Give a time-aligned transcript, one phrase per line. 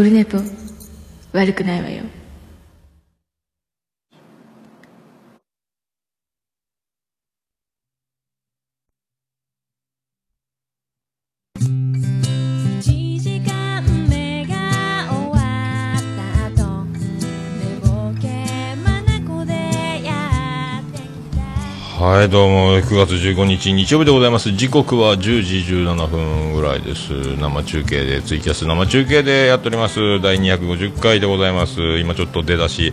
[0.00, 0.38] オルネポ。
[1.34, 2.04] 悪くないわよ。
[22.20, 24.52] はい、どうも、9月15日日曜日でございます。
[24.52, 27.14] 時刻は10時17分ぐらいです。
[27.38, 30.20] 生中継で、ツイキャス生中継でやっております。
[30.20, 31.98] 第250回でございます。
[31.98, 32.92] 今ちょっと出だし、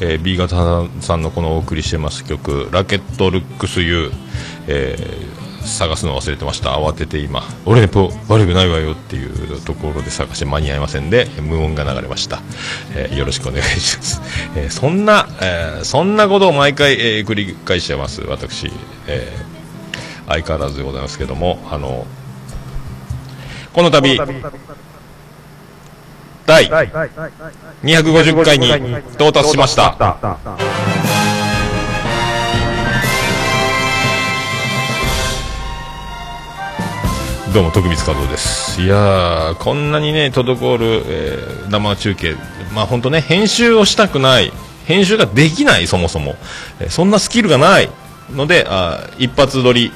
[0.00, 4.10] えー B 型さんのこのお送りしてます曲、ラケットルックス U、
[4.68, 6.70] えー探すの忘れてました。
[6.70, 12.40] 慌てて今、俺ねぽ悪くないわよっていうところで探して間に合いませんで、無音が流れました。
[12.94, 14.20] えーよろしくお願いします。
[14.56, 18.70] えーそんな、えーそんなことを毎回、えー繰り返してます、私。
[19.06, 19.52] えー
[20.28, 22.06] 相変わらずでございますけども、あの、
[23.72, 24.16] この度、
[26.46, 26.68] 第
[27.82, 28.68] 250回に
[29.14, 29.96] 到達しました。
[37.52, 38.80] どうも徳光和夫です。
[38.80, 42.34] いやーこんなにね滞る、えー生中継。
[42.74, 44.50] まあ本当ね編集をしたくない。
[44.86, 46.36] 編集ができないそもそも、
[46.80, 47.90] えーそんなスキルがない。
[48.30, 49.92] のであ一発撮り、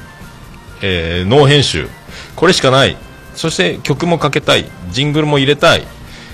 [0.83, 1.89] えーノー編集。
[2.35, 2.95] これしかない。
[3.35, 4.71] そして曲もかけたい。
[4.91, 5.87] ジングルも入れたい。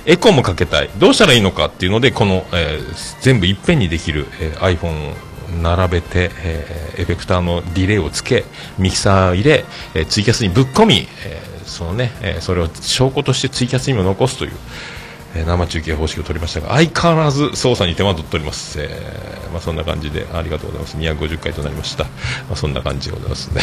[0.07, 0.91] エコーもかけたい。
[0.99, 5.15] どうしたらいいのかっていうのでこの、えー全部いっぺんにできる、えー iPhone
[5.61, 8.45] 並べて、えーエフェクターのディレイをつけ
[8.79, 9.65] ミキサーを入れ、
[9.95, 14.53] えーツイキャスにぶっ込み、えーそのね、えそれを証拠としてツイキャスにも残すという、
[15.35, 18.89] え生中継方式を取りましたが相変わらず操作に手間取っております、え
[19.53, 20.97] まあ、そんな感じでありがとうございます。
[20.97, 22.11] 250回となりました、ま
[22.53, 23.63] あ、そんな感じでございますね。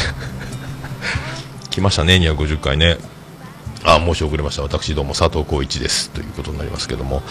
[1.69, 2.97] 来ましたね250回ね。
[3.85, 4.61] あ申し遅れました。
[4.63, 6.09] 私どうも佐藤浩一です。
[6.09, 7.23] ということになりますけども。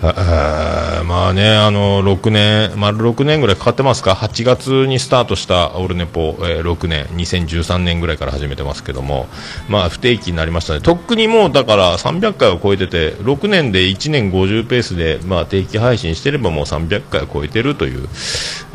[0.00, 9.26] ああーまあねあの6年丸6年ぐらいかかってますか？8月にスタートしたオルネポ、えー6年2013年ぐらいから始めてますけども
[9.68, 10.80] まあ不定期になりましたね。
[10.80, 18.08] とっくにもうだから300回を超えてて6年で1年50ペースでまあ定期配信してればもう300回を超えてるという、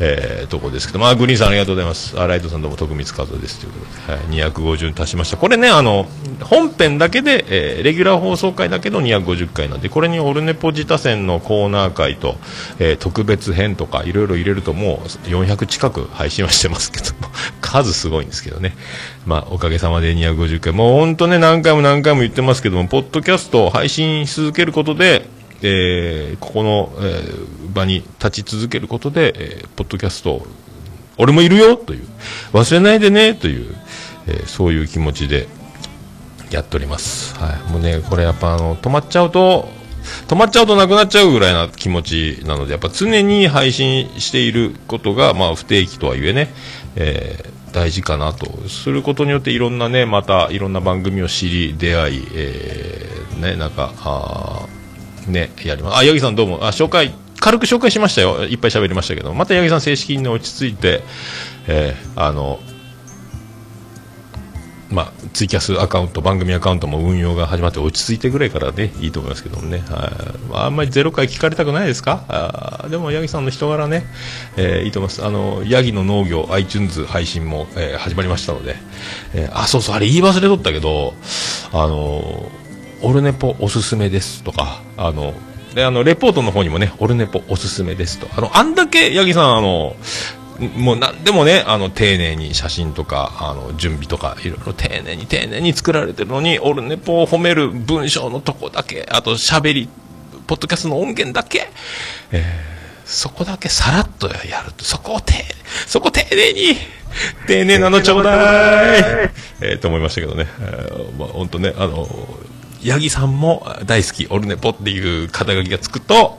[0.00, 2.20] えーところですけどまあグリーンさんありがとうございます。
[2.20, 5.38] あライトさんどうも徳光和ですということで、はい、250に達しました。
[5.38, 6.06] これねあの
[6.42, 12.36] 本編だけで、えーレギュラー放送回だけの250回なんでこれにオルネポ自他戦のコーナー回と、
[12.78, 17.28] えー特別編とかいろいろ入れるともう400近く配信はしてますけども
[17.60, 18.76] 数すごいんですけどね。
[19.26, 25.28] まあおかげさまで250回もう本当ね何回も何回も言ってますけどもポッドキャストを配信し続けることで
[25.62, 30.46] えーここの、えー場に立ち続けることで、えーポッドキャスト
[31.16, 32.06] 俺もいるよという
[32.52, 33.74] 忘れないでねという、
[34.26, 35.48] えそういう気持ちで
[36.50, 39.68] やっております、はい、もうねこれやっぱあの止まっちゃうと
[40.28, 46.52] 止まっちゃうとなくなっちゃうぐらいな気持ちなのでやっぱ常に配信していることが、まあ、不定期とはいえね、
[46.96, 55.96] えー大事かなとすることによっていろんなねまたいろんな番組を知り出会い、えーねなんかあーねやります。
[55.96, 56.64] あ八木さんどうも。
[56.64, 58.44] あ紹介軽く紹介しましたよ。
[58.44, 59.34] いっぱい喋りましたけど。
[59.34, 61.02] また八木さん正式に、ね、落ち着いて、
[61.66, 62.60] えーあの
[64.90, 69.78] まあ、ツイキャスアカウント、番組アカウントも運用が始まって落ち着いてぐらいからね、いいと思いますけどもね。
[69.78, 72.24] はいまあ、あんまりゼロ回聞かれたくないですか？
[72.28, 74.04] あでも、ヤギさんの人柄ね、
[74.56, 75.24] えーいいと思います。
[75.24, 78.76] あの、ヤギの農業、iTunes 配信も、えー始まりましたので、
[79.34, 81.14] えーあ、そうそう、あれ言い忘れとったけど、
[81.72, 82.50] あの、
[83.02, 85.34] オルネポおすすめですとか、あの、
[85.74, 88.28] で、あの、レポートの方にもね、オルネポおすすめですと。
[88.36, 89.96] あの、あんだけ、ヤギさん、あの、
[90.76, 99.88] もう何でもね、あの、丁寧に写真とか、あの、準備とか、いろいろ丁寧に丁寧に作られてるのに、オルネポを褒める文章のとこだけ、あと喋り、
[100.46, 101.68] ポッドキャストの音源だけ、
[102.32, 102.74] えー
[103.06, 105.44] そこだけさらっとやると、そこを丁寧、
[105.86, 106.76] そこ丁寧に、
[107.46, 109.30] 丁寧なのちょうだい、
[109.60, 112.08] えーと思いましたけどね、えーまあ、本当ね、あの、
[112.84, 116.38] ヤギさんも大好き、オルネポっていう肩書きがつくと、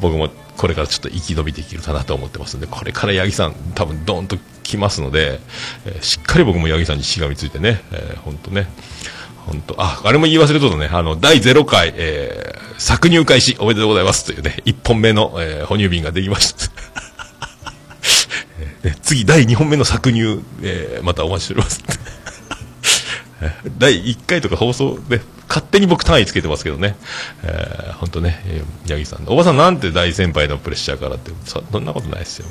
[0.00, 5.40] 僕もこれからちょっと生き延びていけるかなと思ってますんで、これからヤギさん多分ドーンと来ますので、
[5.84, 8.66] えーしっかり僕もヤギさんにしがみついてね、えー、本当ね、
[9.46, 16.70] 本当あ、あれも言い忘れとったね、あの、第0回、えー、搾乳開始おめでとうございますというね、1本目の、えー哺乳瓶ができました。
[19.02, 21.82] 次、第2本目の搾乳、えーまたお待ちしております。
[23.78, 26.96] 第1回とか放送で、勝手に僕単位つけてますけどね。
[27.42, 28.42] えー、ほんとね、
[28.86, 29.24] 八木さん。
[29.26, 32.46] おばさんなんて大先輩のプレッシャーからって、そそんなことないですよ。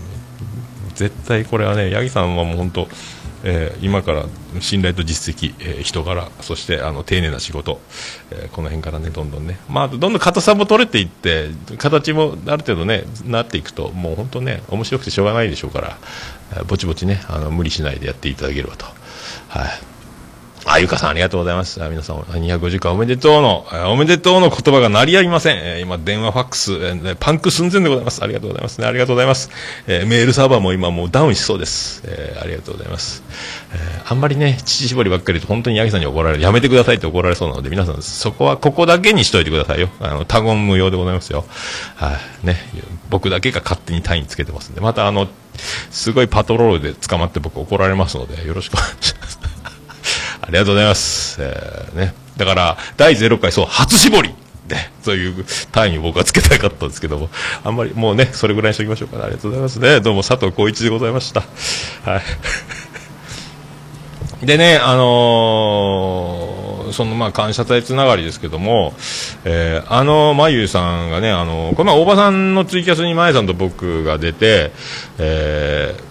[0.95, 2.87] 絶対これはね、八木さんはもう本当
[3.43, 4.25] えー今から
[4.59, 7.79] 信頼と実績、えー人柄そしてあの丁寧な仕事、
[8.31, 15.97] えーこの辺からねどんどんねまあどんどん硬さも取れていって形もある程度ねなっていくともう本当ね面白くてしょうがないでしょうから、
[16.53, 18.85] えーぼちぼちねあの無理しないでやっていただければと
[19.47, 19.69] はい
[20.65, 21.79] あ、ゆかさんありがとうございます。
[21.79, 25.57] 皆さん、250回おめでとうの、おめでとうの言葉が鳴りやみません。
[25.57, 28.23] え今、電話、ファックス、パンク寸前でございます。
[28.23, 28.87] ありがとうございますね。
[28.87, 29.49] ありがとうございます。
[29.87, 32.03] えメールサーバーも今もうダウンしそうです。
[32.05, 33.23] えありがとうございます。
[33.73, 36.43] えあんまりね、乳搾りばっかりと本当にヤギさんに怒られる。
[36.43, 39.89] やめてくださいって怒られそうなので、皆さん、そこは、ここだけにしといてくださいよ。
[39.99, 41.45] あの、他言無用でございますよ。
[41.95, 42.57] はい、ね。
[43.09, 45.27] 僕だけが勝手に単位つけてますんで、またあの、
[45.89, 49.40] すごいパトロールで捕まって僕怒られますので、よろしくお願いします。
[50.51, 51.37] ありがとうございます。
[51.41, 52.13] えーね。
[52.35, 54.35] だから、第0回、そう、初絞り
[54.67, 57.29] で、そういう単位を僕はつけたかったんですけども、
[57.63, 59.23] あんまり、もうね、それぐらいにしときましょうかね。
[59.23, 60.01] ありがとうございますね。
[60.01, 61.41] どうも、佐藤浩一でございました。
[62.03, 62.21] はい。
[64.45, 68.93] でね、あのーそのまあ感謝祭つながりですけども、
[69.45, 74.73] えーあのまゆさんがね、あのこの前、大場さんのツイキャスにまゆさんと僕が出て、
[75.17, 76.03] えー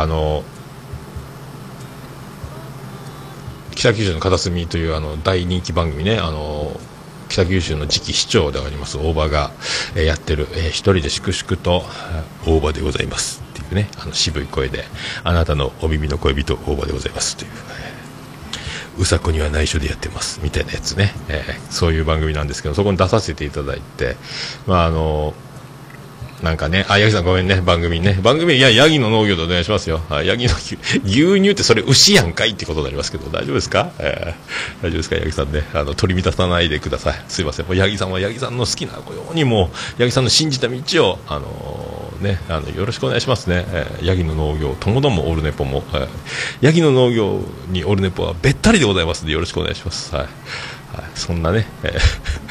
[0.00, 0.42] あの
[3.78, 6.72] 北九州の片隅というあの大人気番組ね、あの
[7.28, 9.52] 北九州の次期市長であります大場が、
[9.94, 11.84] えやってる、えー一人で粛々と
[12.44, 13.40] 大場でございます。
[13.50, 14.82] っていうねあの渋い声で
[15.22, 17.36] あなたのお耳の恋人大場でございます。
[17.36, 17.50] という、
[18.98, 20.40] うさこには内緒でやってます。
[20.42, 24.16] みたいなやつね、えーそういう番組なんですけどそこに出させていただいて
[24.66, 25.34] まああの
[26.42, 28.14] なんかね、あ、ヤギさんごめんね、番組ね。
[28.22, 30.00] 番組、いや、ヤギの農業でお願いしますよ。
[30.08, 32.50] あヤギの牛牛乳ってそれ牛やんかい？
[32.50, 35.16] ってことになりますけど、大丈夫ですか、えー大丈夫ですか？
[35.16, 35.64] ヤギさんね。
[35.74, 37.24] あの、取り乱さないでください。
[37.26, 37.66] すいません。
[37.66, 39.02] もうヤギさんはヤギさんの好きなよ
[39.32, 43.64] うにもう、ヤギさんの信じた道を、あのーね、あの、よろしくお願いしますね。
[43.72, 46.08] えーヤギの農業、ともどもオルネポも、えー
[46.60, 50.14] ヤギの農業にオルネポはべったりでございますので、よろしくお願いします。
[50.14, 50.24] はい。
[50.24, 52.47] はい、そんなね、えー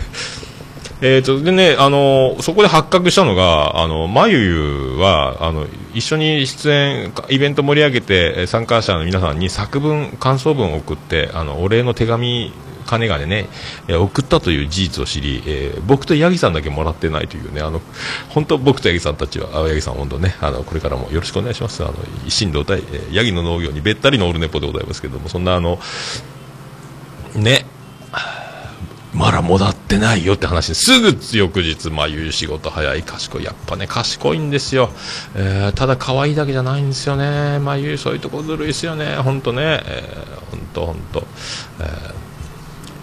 [1.00, 12.52] えーと、でね、あの、そこで発覚したのが、あの、まゆゆは、あの、一緒に出演、イベント盛り上げて、参加者の皆さんに作文、感想文を送って、あの、お礼の手紙、
[12.88, 13.48] 金がね、
[13.88, 17.82] え送ったという事実を知り、えー僕とヤギさんだけもらってないというね、あの、
[18.30, 21.84] 本当僕とヤギさんたちは、あヤギさん本当ね、あの、これからもよろしくお願いします。
[21.84, 21.94] あの、
[22.26, 25.80] 一心同体、えーヤギの農業にべったりのオルネポでございますけども、そんなあの、
[27.36, 27.66] ね、
[29.18, 30.68] まだもらってないよって話。
[30.68, 33.02] ですぐ翌日、まあ、言う仕事早い。
[33.02, 33.44] 賢い。
[33.44, 34.90] やっぱね賢いんですよ、
[35.36, 37.60] えーただ可愛いだけじゃないんですよね。
[37.60, 39.16] まあ言うそういうとこずるいですよね。
[39.18, 39.82] 本当ね、
[40.52, 41.24] 本当本当、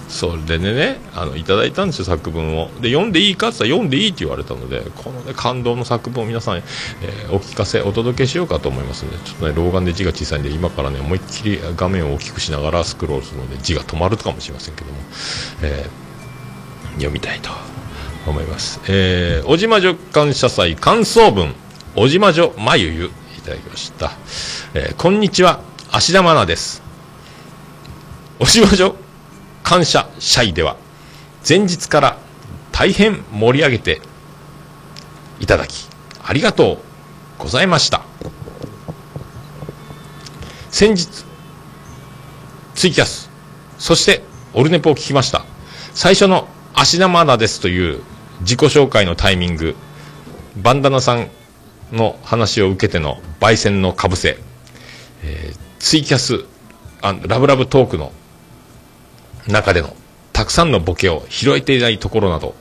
[0.09, 2.71] それでねあのいただいたんですよ作文を。
[2.81, 14.99] で読んでいいかって言ったら読んでいいって言われたのでこの、ね、感動の作文を皆さん、えーお聞かせお届けしようかと思いますのでちょっとね老眼で字が小さいんで今からね思いっきり画面を大きくしながらスクロールするので字が止まるかもしれませんけども、
[15.63, 16.04] えー
[16.95, 17.51] 読みたいと
[18.27, 18.81] 思います。
[18.89, 21.55] えー、おじまじょ感謝祭感想文、
[21.97, 24.13] おじまじょまゆゆ、いただきました。
[24.75, 25.61] えーこんにちは、
[25.91, 26.83] 芦田愛菜です。
[28.41, 28.97] おじまじょ
[29.63, 30.77] 感謝祭では、
[31.47, 32.19] 前日から
[32.73, 34.01] 大変盛り上げて
[35.41, 35.89] いただき、
[36.23, 36.75] ありがと
[37.39, 38.03] うございました。
[40.71, 41.25] 先日、
[42.75, 43.31] ツイキャス、
[43.79, 45.45] そしてオルネポを聞きました。
[45.95, 48.03] 最初の芦田愛菜ですという
[48.41, 49.77] 自己紹介のタイミング、
[50.57, 51.31] バンダナさん
[51.93, 54.39] の話を受けての焙煎のかぶせ、
[55.23, 56.47] えーツイキャス
[57.03, 58.11] あ、ラブラブトークの
[59.47, 59.95] 中での
[60.33, 62.55] たくさんのボケを拾えていないところなど、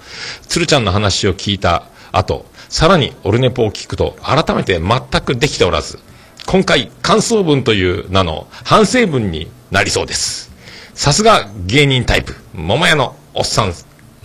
[0.49, 5.99] 鶴ちゃんの話を聞いた後、さらにオルネポを聞くと改めて全くできておらず、
[6.45, 10.51] 今回感想文という名の反省文になりそうです。
[10.93, 13.73] さすが芸人タイプ、桃屋のおっさん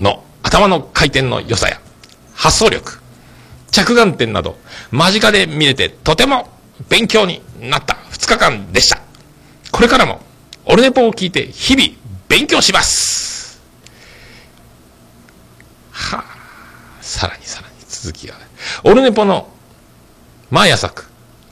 [0.00, 1.80] の頭の回転の良さや、
[2.34, 3.00] 発想力、
[3.70, 4.56] 着眼点など、
[4.90, 6.48] 間近で見れてとても
[6.88, 9.00] 勉強になった2日間でした。
[9.70, 10.20] これからも、
[10.64, 11.88] オルネポを聞いて日々
[12.28, 13.60] 勉強します。
[15.90, 16.24] はあ、
[17.00, 18.34] さらにさらに続きが。
[18.84, 19.48] オルネポの
[20.50, 21.06] 毎朝作、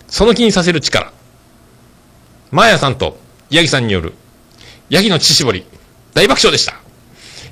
[0.09, 1.12] その気にさせる力。
[2.50, 3.19] マーヤさんと
[3.50, 4.15] ヤギさんによる
[4.88, 5.67] ヤギの乳搾り、
[6.15, 6.75] 大爆笑でした。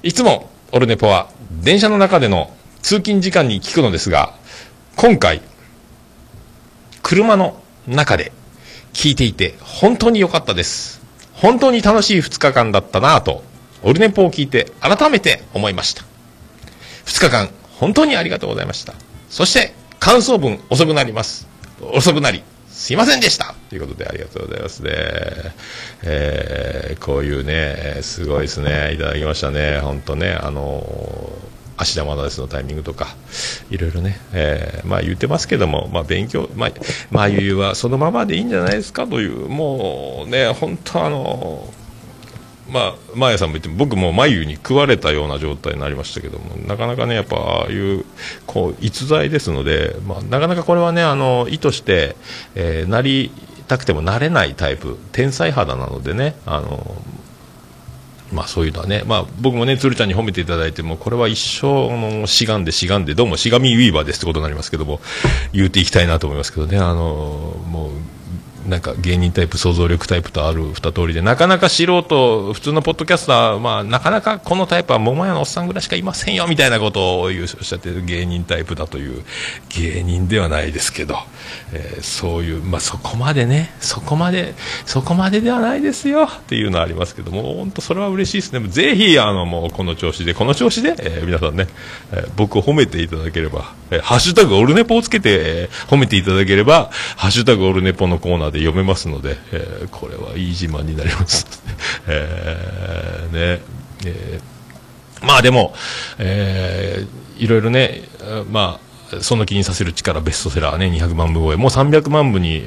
[0.02, 1.28] いつもオルネポは
[1.62, 2.52] 電車の中での
[2.82, 4.34] 通勤時間に聞くのですが、
[4.96, 5.40] 今回、
[7.00, 8.32] 車の中で
[8.92, 11.00] 聞いていて本当に良かったです。
[11.32, 13.44] 本当に楽しい2日間だったなぁと、
[13.84, 16.02] オルネポを聞いて改めて思いました。
[17.04, 18.94] 2日間、本当にありがとうございました。
[19.30, 21.46] そして、感想文遅くなります。
[21.92, 23.54] 遅くなり、すいませんでした。
[23.74, 24.90] ということでありがとうございますね。
[26.04, 28.92] えーこういうね、すごいですね。
[28.94, 29.80] いただきましたね。
[29.80, 33.16] 本当ね、あのー芦田愛菜ですのタイミングとか、
[33.68, 36.70] いろいろね、えーまあ言ってますけども、まあ勉強、まあ、
[37.10, 41.68] まあゆうはそのままでいいんじゃないですかという、もうね、本当あの
[42.70, 48.06] まあ、マーヤさんも言って僕も眉に食われたような状態になりましたけどもなかなかねやっぱああいう
[48.46, 52.16] こう逸材ですので、まあ、なかなかこれはねあの意図して、
[52.54, 53.30] えーなり
[53.68, 56.96] たくてもなれないタイプ天才肌なのでねあの
[58.32, 65.00] まあそういうのはね、まあ僕もね、鶴ちゃんに褒めていただいても、これは一生、の、しがんでしがんで、どうもしがみウィーバーですってことになりますけども、
[65.52, 66.94] 言うていきたいなと思いますけどね、あの、
[67.70, 67.90] も
[68.66, 79.22] う、なんか芸人タイプ、想像力タイプとある二通りで、なかなか素人、普通のポッドキャスター、まあなかなかこのタイプは桃屋のおっさんぐらいしかいませんよ、みたいなことをおっしゃってる芸人タイプだという、
[79.68, 81.18] 芸人ではないですけど、
[81.72, 84.54] えーそういう、まあそこまでね、そこまで、
[84.86, 88.68] そこまでではないですよ、っていうのはありますけども、本当それは嬉しいですね。
[88.68, 91.66] ぜひ、あの、もうこの調子で、この調子で、えー皆さんね、
[92.12, 101.46] えー僕を褒めていただければ、えーハッシュタグオルネポをつけて、えー褒めていただければ、ハッシュタグオルネポのコーナーで読めますので、えーこれはいい自慢になります。
[102.06, 103.62] えーね、
[104.06, 105.74] えーまあでも、
[106.18, 108.02] えーいろいろね、
[108.52, 108.83] まあ、
[109.20, 112.62] その気にさせる力ベストセラーね、200万部超え、もう300万部に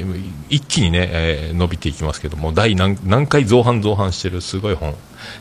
[0.49, 4.95] 一気にね、えー伸びていきますけども、第何何回増版増版してるすごい本、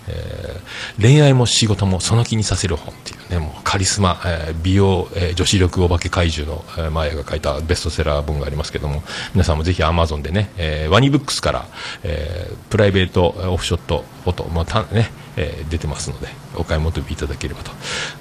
[0.09, 9.03] えー恋愛も仕事もその気にさせる本っていうね、もうカリスマ、えー美容、えー女子力お化け怪獣の、えーマーヤが書いたベストセラー本がありますけども、
[9.35, 11.67] 皆さんもぜひ Amazon でね、えーワニブックスから、
[12.03, 17.71] えープライベートオフショットフォト、まあたねえー出てますので、お買い求めいただければと。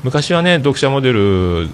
[0.03, 1.69] 昔はね、読者モデル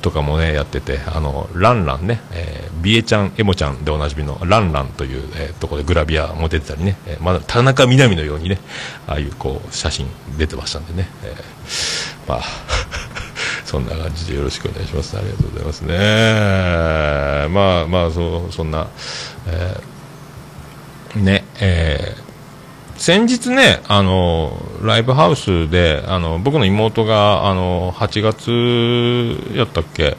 [0.00, 8.58] とかもね、やってて、あの、ランランね、えービエちゃん、エモちゃんでおなじみのランランという、えーところでグラビアも出てたりね、えーまだ田中みな実のようにね、
[9.06, 10.06] ああいうこう、写真
[10.38, 12.42] 出てましたんでね、えーまあ、
[13.66, 15.16] そんな感じでよろしくお願いします。
[15.16, 17.48] ありがとうございますね。
[17.52, 18.86] まあまあ、そう、そんな、
[19.46, 22.27] えーね、えー
[22.98, 30.16] 先日ね、あの、ライブハウスで、あの、僕の妹が、あの、8月やったっけ、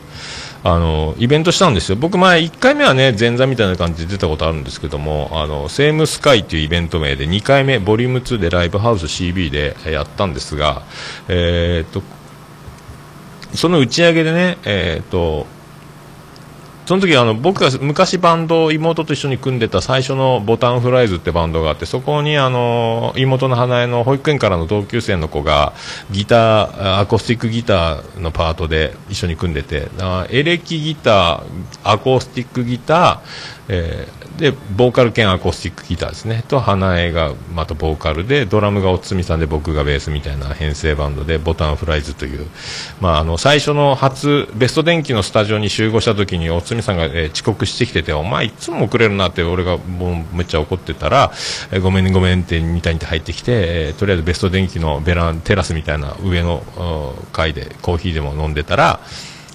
[0.63, 1.97] あの、イベントしたんですよ。
[1.97, 10.83] 僕前1回目はね、前座みたいな感じで出たことあるんですけども、あの、セームスカイっていうイベント名で2回目、ボリューム2でライブハウス CB でやったんですが、
[11.27, 12.01] えーっと、
[13.55, 15.47] その打ち上げでね、えーっと、
[16.89, 25.73] その時あの僕が昔バンド妹と一緒に組んでた最初のボタンフライズってバンドがあってそこにあの妹の花江の保育園からの同級生の子が
[26.09, 29.87] ギターアコースティックギターのパートで一緒に組んでて
[30.31, 31.43] エレキギター
[31.83, 33.19] アコースティックギター、
[33.67, 36.43] えーでボーカル兼アコースティックギターですね。
[36.47, 42.47] と花江がまたボーカルでドラムがおつみさんで僕がベースみたいな編成バンドでボタンフライズという、
[43.01, 51.31] まあ、あの最初の初ベスト電機のスタジオに集合した時におつみさんが、えー遅刻してきててお前いつも遅れるなって俺がもうめっちゃ怒ってたら、
[51.71, 56.63] えーごめんごめんってみたいに入ってきて、えーとりあえずベスト電機のベランテラスみたいな上の
[57.33, 58.99] 階でコーヒーでも飲んでたら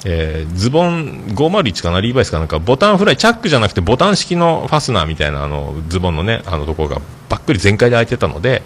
[0.04, 8.62] えーズボン501かなリーバイスかなんかボタンフライチャックじゃなくてボタン式のファスナーみたいなあのズボンのねあのところがばっくり全開で開いてたので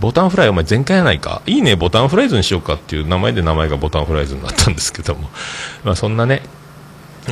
[0.00, 1.42] ボタンフライお前全開やないか？
[1.46, 5.28] いいねボタンフライズにしようかっていう名前で名前がボタンフライズになったんですけども。
[5.82, 6.42] まあそんなね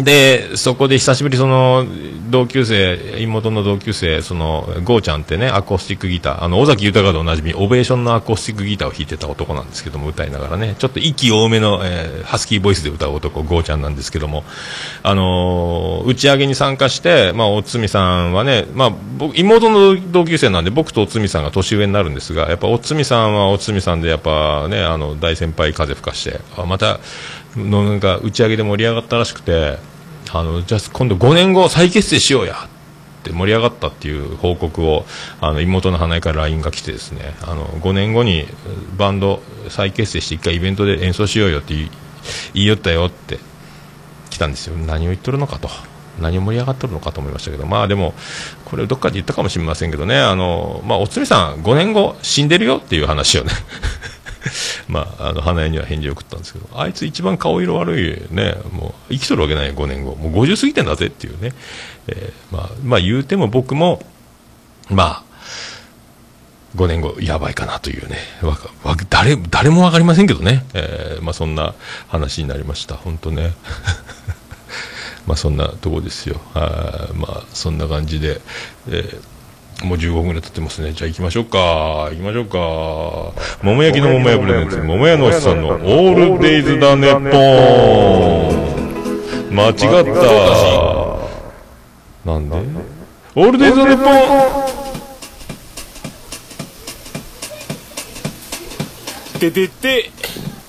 [0.03, 1.87] で、そこで久しぶりその
[2.29, 14.45] 同級生、妹の同級生、そのゴーちゃんってね、アコースティックギター、あの尾崎豊でおなじみ、オベーションのアコースティックギターを弾いてた男なんですけども、歌いながらね、ちょっと息多めの、えーハスキーボイスで歌う男、ゴーちゃんなんですけども、
[15.03, 26.99] あのー打ち上げに参加して、まあ、おつみさんはね、まあ、僕、妹の同級生なんで、僕とおつみさんが年上になるんですが、やっぱおつみさんはおつみさんで、やっぱね、あの、大先輩風吹かして、また、
[27.57, 29.79] のなんか打ち上げで盛り上がったらしくて
[30.33, 35.05] あのじゃあ今度5年後再結成しようやって盛り上がったっていう報告を
[35.41, 38.47] あの妹の花江から LINE が来てですねあの5年後に
[38.97, 41.91] バンド再結成して一回イベントで演奏しようよって言
[42.55, 43.39] いよったよって
[44.31, 44.77] 来たんですよ。
[44.77, 45.69] 何を言っとるのかと。
[46.21, 47.67] 何を盛り上がっとるのかと思いましたけど。
[47.67, 48.15] まあでも
[48.65, 50.19] これどっかで言ったかもしれませんけどね。
[50.19, 53.53] あの、まあ、おつみさん5年後死んでるよっていう話をね。
[54.89, 60.15] まあ、あの花江には返事を送ったんですけどあいつ一番顔色悪いねもう生きとるわけない5年後。
[60.15, 61.53] もう50過ぎてんだぜっていうね、
[62.09, 64.05] えーまあ、まあ言うても僕も
[64.91, 65.23] まあ
[66.77, 68.19] 5年後やばいかなというね。
[68.43, 71.75] わわ誰誰も分かりませんけどね、えーまあ、そんな
[72.09, 72.95] 話になりました。
[72.97, 73.55] 本当ね。
[75.27, 76.41] まあそんなとこですよ。
[76.55, 78.41] あまあそんな感じで、
[78.89, 79.34] えー
[79.85, 80.93] もう15分ぐらい経ってますね。
[80.93, 82.09] じゃあ行きましょうか。
[82.11, 82.59] 行きましょうか。
[83.63, 87.21] 桃焼きの桃屋プレネツ、桃屋のおっさんのオールデイズだねぽー
[89.51, 89.55] ん。
[89.55, 89.83] 間違った。
[92.25, 92.57] なんで？
[93.37, 94.75] オールデイズだねぽーん。
[99.41, 100.11] ててて、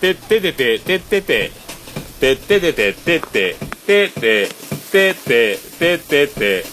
[0.01, 1.51] てててて、ててて、
[2.19, 3.55] てててて、ててて、
[3.85, 4.49] ててて、て
[4.91, 6.65] てて、ててて、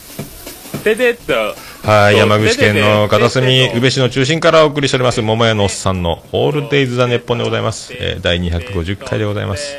[0.82, 1.54] てて。
[1.85, 7.93] はい、山口県の片隅、宇部市の中心からお送りしております、桃屋のおっさんのオールデイズ・ザ・ネッポンでございます。
[7.95, 9.75] えー第250回でございます。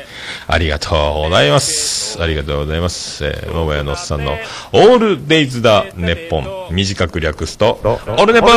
[0.46, 2.22] ありがとうございます。
[2.22, 3.24] ありがとうございます。
[3.24, 4.36] えー桃屋のおっさんの
[4.72, 8.50] オールデイズ・ザ・ネッポン、短く略すと、オールネポー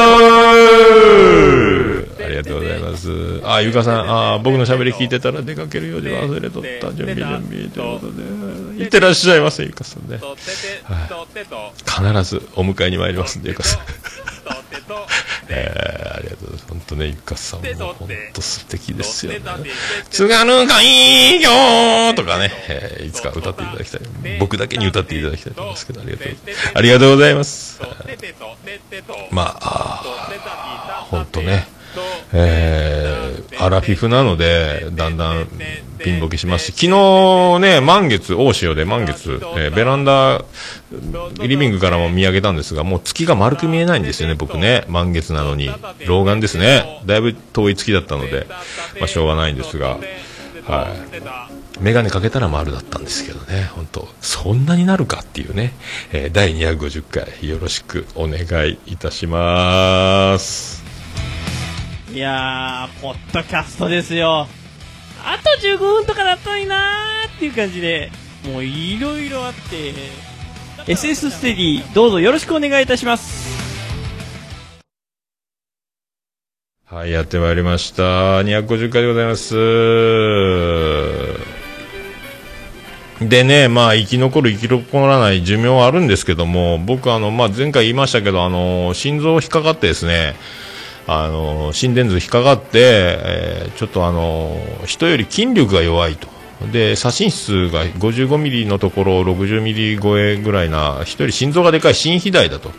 [2.26, 3.42] ありがとうございます。
[3.46, 6.92] あ、ゆかさん、あ、僕の喋り聞いてたら出かけるようで忘れとった。
[6.92, 8.47] 準備準備ということで。
[8.78, 10.18] いってらっしゃいませ、ゆかさんね。
[10.20, 10.52] とてて
[11.10, 13.82] とてと必ずお迎えに参りますんで、ゆかさん。
[15.50, 16.66] えー、ありがとうございます。
[16.70, 19.42] 本当ね、ゆかさんも本当素敵ですよね。
[20.10, 24.02] 津軽海峡とかね、えーいつか歌っていただきたい。
[24.40, 26.04] 僕だけに歌っていただきたいと思いますけど、あ
[26.82, 27.80] りがとうございます。
[27.82, 29.32] ありがとうございます。
[29.32, 31.68] まあ、あー本当ね。
[32.34, 33.27] えー、
[33.60, 35.48] アラフィフなので、だんだん
[36.00, 40.44] ピンボケしますし、昨日ね、満月、大潮で満月、えーベランダ、
[41.42, 44.84] リビングからも見上げたんですが、もう月が丸く見えないんですよね、僕ね。
[44.88, 45.70] 満月なのに。
[46.06, 47.02] 老眼ですね。
[47.06, 48.48] だいぶ遠い月だったので、
[49.00, 49.98] まあ、しょうがないんですが、
[50.68, 51.82] はい。
[51.82, 55.74] メガネかけたら丸だったんですけどね、本当そんなになるかっていうね、
[56.12, 60.87] えー第250回、よろしくお願いいたします。
[62.18, 64.48] いやー、ポッドキャストですよ。
[65.24, 68.10] あと15分とかだったのになーっていう感じで、
[68.44, 69.94] もういろいろあって、
[70.92, 73.56] SS ステディ、どうぞよろしくお願いいたします。
[76.86, 78.42] はい、やってまいりました。
[78.42, 79.54] 250回でございます。
[83.22, 90.34] でね、まあ、生き残る、生き残らない寿命はあるんですけども、僕、あの、まあ、前回言いましたけど、あの、心臓引っかかってですね、
[91.08, 96.28] あの、心電図引っかかって、えーちょっとあの、人より筋力が弱いと。
[96.72, 102.72] で、左心室が55ミリのところ60ミリ超えぐらいな、人心臓がでかい心肥大だと。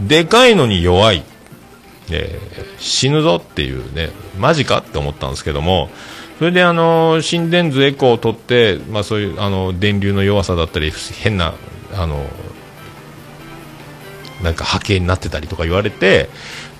[0.00, 1.24] でかいのに弱い。
[2.10, 5.88] えー死ぬぞっていうね、マジかって思ったんですけども、
[6.38, 11.54] それであの心電図エコーを取って、まあ、そういうあの電流の弱さだったり、変な
[11.94, 12.26] あの
[14.42, 16.28] なんか波形になってたりとか言われて、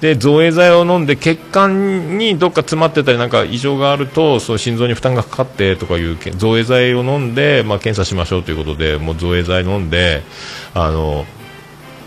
[0.01, 10.23] で造影剤を飲んで血管にどっか詰まってたりなんか異常があるとそう心臓に負担がかかってとかいう造影剤を飲んで、まあ、検査しましょうということでもう造影剤飲んで
[10.75, 11.25] あの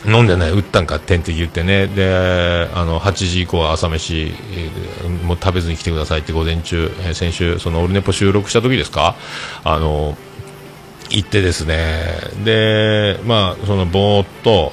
[0.05, 1.87] 飲んでない打ったんか点滴言ってね。
[1.87, 4.31] であの8時以降は朝飯、
[5.25, 9.15] もう食べずに来てくださいって午前中、先週そのオルネポ収録した時ですか？
[9.65, 10.15] あの
[11.09, 12.15] 行ってですね。
[12.43, 14.71] でまあそのぼーっと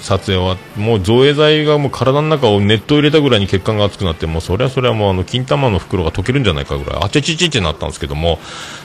[0.00, 8.38] 撮影はもう造影剤がもう体の中を熱湯入れたぐらいに血管が熱くなってもうそれはそれはもうあの金玉の袋が溶けるんじゃないかぐらいあちちちってなったんですけども。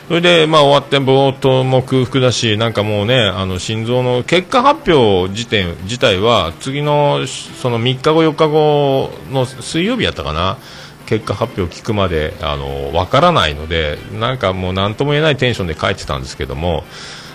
[0.08, 10.60] それでまあ終わってぼーっとも空腹だしなんかもうねあの心臓の結果発表時点自体は次のその3日後4日後の水曜日やったかな。
[11.06, 16.84] 結果発表を聞くまであの分からないのでなんかもう何とも言えないテンションで帰ってたんですけども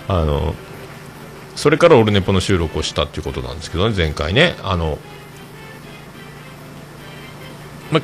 [0.09, 0.55] あの
[1.57, 4.57] それからオルネポの収録をしたっていうことなんですけどね前回ね。
[4.63, 4.99] あの、
[7.93, 8.01] ま、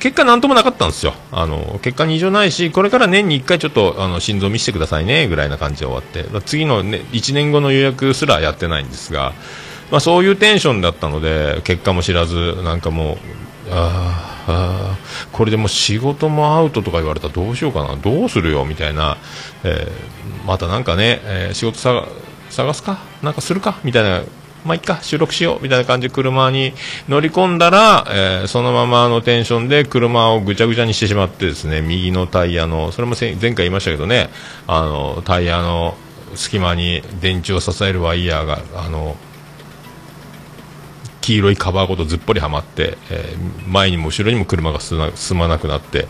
[0.00, 1.14] 結果なんともなかったんですよ。
[1.30, 6.24] あの結果に異常ないしこれから年に1回ちょっとあの心臓見せてくださいねぐらいな感じで終わって。
[6.46, 9.32] 次の、ね、1年後の予約すらやってないんですが、
[9.90, 13.18] まあ、そういうテンションだったので結果も知らずなんかも
[13.70, 14.96] ああ
[15.32, 17.96] これでも仕事もアウトとか言われたらどうしようかな。
[17.96, 19.16] どうするよみたいな、
[19.64, 22.06] えーまたなんかね、えー仕事探
[22.50, 22.98] 探すか？
[23.22, 23.78] なんかするか？
[23.82, 24.22] みたいな。
[24.64, 24.98] まあいっか。
[25.02, 26.72] 収録しようみたいな感じで車に
[27.08, 34.30] 乗り込んだら、えーそのままのテンションで車をぐちゃぐちゃにしてしまってですね右のタイヤのそれも前回言いましたけどね
[34.66, 35.96] あのタイヤの
[36.34, 39.16] 隙間に電池を支えるワイヤーがあの
[41.26, 46.06] 黄色いカバーごとずっぽりはまって、えー前にも後ろにも車が進まなくなって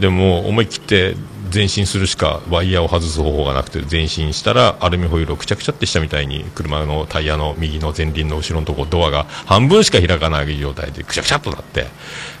[0.00, 1.14] でも思い切って
[1.54, 11.86] 前進するしかワイヤーを外す方法がなくて前進したらアルミホイールをくちゃくちゃってしたみたいに車のタイヤの右の前輪の後ろのところドアが半分しか開かない状態でくちゃくちゃっとなって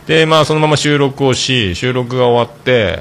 [0.08, 2.98] で、まあ、そのまま収録をし収録が終わって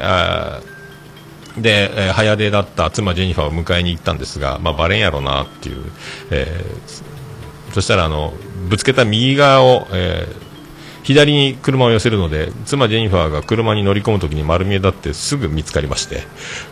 [1.60, 5.84] で、えー早出だった妻ジェニファーを迎えに行ったんですが、まあ、バレんやろなっていう、
[6.30, 7.20] えー
[7.74, 8.34] そしたらあの
[8.70, 10.49] ぶつけた右側を、えー
[11.04, 16.24] 左に車を寄せるので妻ジェニファーが車に乗り込むときに丸見えだってすぐ見つかりまして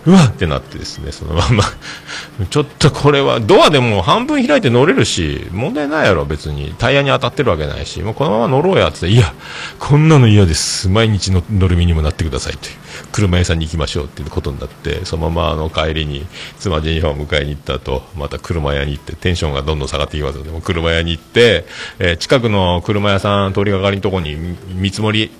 [0.06, 1.63] うわってなってですねそのまま。
[2.50, 6.74] ちょっとこれはドアでも半分開いて乗れるし問題ないやろ別に。
[6.78, 9.18] タイヤに当たってるわけないしもうこのまま乗ろうやって言って。
[9.18, 9.34] いや
[9.80, 10.90] こんなの嫌です。
[10.90, 12.76] 毎日の乗る身にもなってくださいという。
[13.12, 16.26] 車屋さんに行きましょうっていうことになってそのままあの帰りに
[16.60, 21.66] 妻ジェニファーを迎えに行った後また車屋に行ってテンションがどんどん下がっていきますのでも車屋に行って、
[22.00, 24.36] えー近くの車屋さん通りがかりのところに
[24.76, 25.32] 見積もり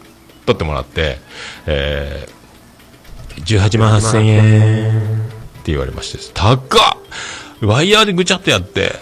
[0.46, 1.18] 取ってもらって、
[1.66, 2.38] えー
[3.38, 5.32] 18万8000円っ
[5.64, 6.80] て言われまして高
[7.62, 7.66] っ！
[7.66, 8.94] ワイヤーでぐちゃっとやって。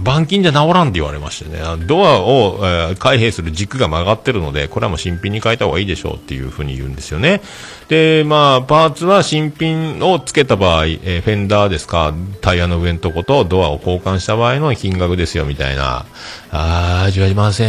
[0.00, 1.60] 板金じゃ治らんって言われましてね。
[1.86, 7.40] ドアを、えー開閉する軸が曲がってるのでこれはもう新品に変えた方がいいでしょうっていうふうに言うんですよね。
[7.88, 16.06] でまあパーツは新品をつけた場合、えーフェンダーですかタイヤの上のとことドアを交換した場合の金額ですよみたいな。
[16.50, 17.64] あー18万1000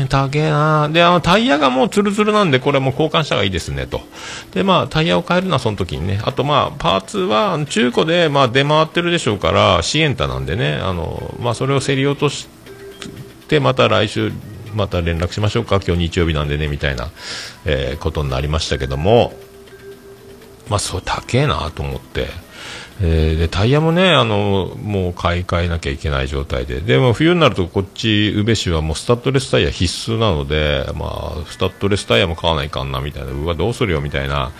[0.00, 0.88] 円高えな。
[0.88, 4.00] であのタイヤがもうツルツルなんでこれはもう交換した方がいいですねと。
[4.52, 6.20] でまあタイヤを変えるのはその時にね。
[6.24, 10.74] あとまあパーツは中古でまあ出回ってるでしょうからシエンタなんでね。
[10.74, 12.48] あのまあそれを競り落とし
[13.48, 14.32] てまた来週
[14.74, 15.80] また連絡しましょうか。
[15.86, 17.10] 今日日曜日なんでねみたいな、
[17.64, 19.34] えーことになりましたけども。
[20.68, 22.26] まあそう高えなと思って、
[23.00, 26.80] えーでタイヤもねあのもう買い替えなきゃいけない状態で。
[26.80, 33.32] でも冬になるとこっち宇部市はもうスタッドレスタイヤ必須なので、まあ、スタッドレスタイヤも買わないかんなみたいな。
[33.32, 34.52] うわどうするよみたいな、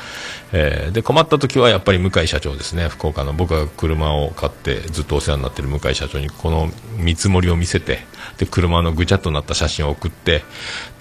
[0.53, 2.89] えーで困った時はやっぱり向井社長ですね。
[2.89, 8.01] 福岡の僕が車を買ってずっとお世話になってる向井社長にこの見積もりを見せて
[8.39, 10.43] で車のぐちゃっとなった写真を送って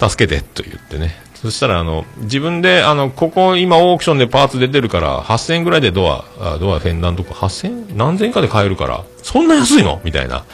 [0.00, 1.16] 助けてと言ってね。
[1.44, 10.00] そしたらあの自分であのここ今オークションでパーツ出てるから8000円ぐらいでドアあドアフェンダーのとこ8000何千円かで買えるからそんな安いの？
[10.04, 10.46] みたいな。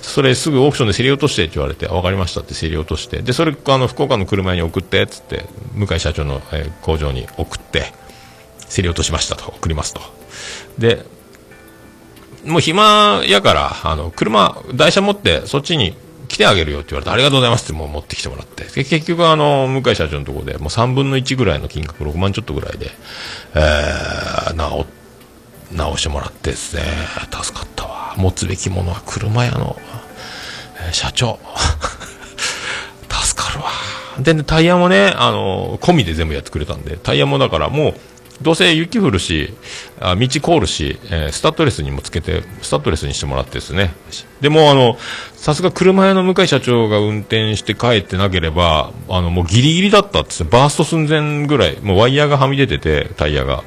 [0.00, 7.92] それすぐオークションで競り落としてって言われて、あ分かりましたって競り落として、で、それ、あの、福岡の車に送って、つって、向井社長の、え工場に送って、
[8.70, 10.00] 競り落としましたと、送りますと。
[10.78, 11.04] で、
[12.44, 15.96] もう暇やから、あの、車、台車持って、そっちに
[16.36, 22.90] 来てあげるよって言われて、ありがとうございますってもう持ってきてもらって、結局、あの、向井社長のところで、もう3分の1ぐらいの金額、6万ちょっとぐらいで、
[23.54, 24.84] えー、直、
[25.72, 26.82] 直してもらってですね、
[27.32, 28.14] 助かったわ。
[28.18, 29.76] 持つべきものは車屋の、
[30.86, 31.38] えー社長。
[33.08, 33.70] 助かるわ。
[34.18, 37.94] で、ねタイヤもね、あの、込みで全部やってくれたんで、タイヤもだからもう、
[38.42, 39.54] どうせ雪降るし、
[40.00, 43.94] あ道凍るし、えースタッドレスにもつけて、スタッドレスにしてもらってですね。
[44.40, 44.98] でも、あの、
[45.34, 53.64] さすが車屋の向井社長が運転して帰ってなければ、あの、もうギリギリだったって言ってバースト寸前ぐらい、もうワイヤーがはみ出てて、タイヤが。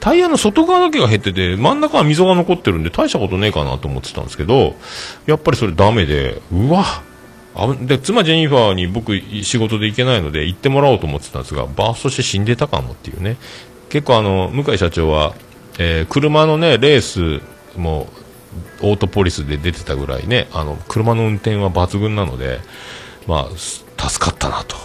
[0.00, 4.74] タイヤの外側だけが減ってて、真ん中は溝が残ってるんで、大したことねえかなと思ってたんですけど、
[5.26, 6.84] やっぱりそれダメで、うわ
[7.54, 13.36] あで妻ジェニファーに僕仕事で行けないので行ってもらおうと思ってたんですがバーストして死んでたかもっていうね
[13.90, 15.34] 結構あの向井社長は、
[15.78, 17.42] えー車のねレース
[17.78, 18.08] も
[18.82, 22.60] オートポリスで出てたぐらいねあの車の運転は抜群なので
[23.26, 24.76] まあ助かったなと。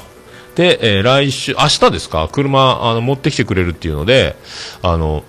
[0.56, 4.36] で、えー来週明日ですか車あの持ってきてくれるっていうので
[4.82, 5.24] あの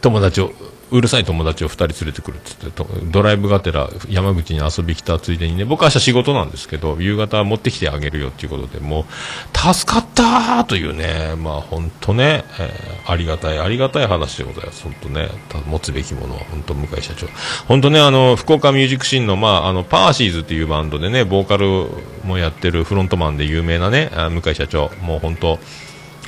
[0.00, 0.52] 友達を
[0.90, 14.82] うるさい友達を2人連れてくるっつってドライブがてら山口に遊び来たついでにね僕は明日仕事なんですけど夕方持ってきてあげるよっていうことでもう助かったというねまあ本当ね、えーありがたいありがたい話でございます。
[14.82, 15.28] 本当ね
[15.66, 17.28] 持つべきものは本当向井社長。
[17.68, 21.86] 本当ねあの福岡ミュージックシーンのまああのパーシーズっていうバンドでねボーカル
[22.24, 24.90] もやってるフロントマンで有名なね向井社長。
[25.02, 25.60] もう本当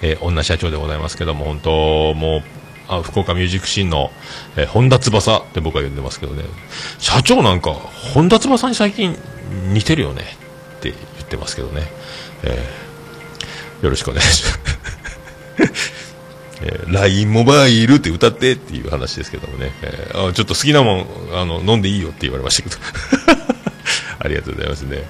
[0.03, 2.43] えー女社長でございますけども、本当、もう、
[2.89, 4.11] あ福岡ミュージックシーンの、
[4.57, 6.45] えー本田翼って僕は呼んでますけどね、
[6.99, 9.17] 社長なんか、本田翼に最近
[9.73, 10.23] 似てるよね
[10.79, 11.83] って言ってますけどね、
[12.45, 14.59] えーよろしくお願いします。
[16.63, 22.77] えー LINE モバイルって歌ってっていう話ですけどもね、えーあちょっと好きなもんあの飲んでいいよって言われましたけど、
[24.19, 25.05] ありがとうございますね。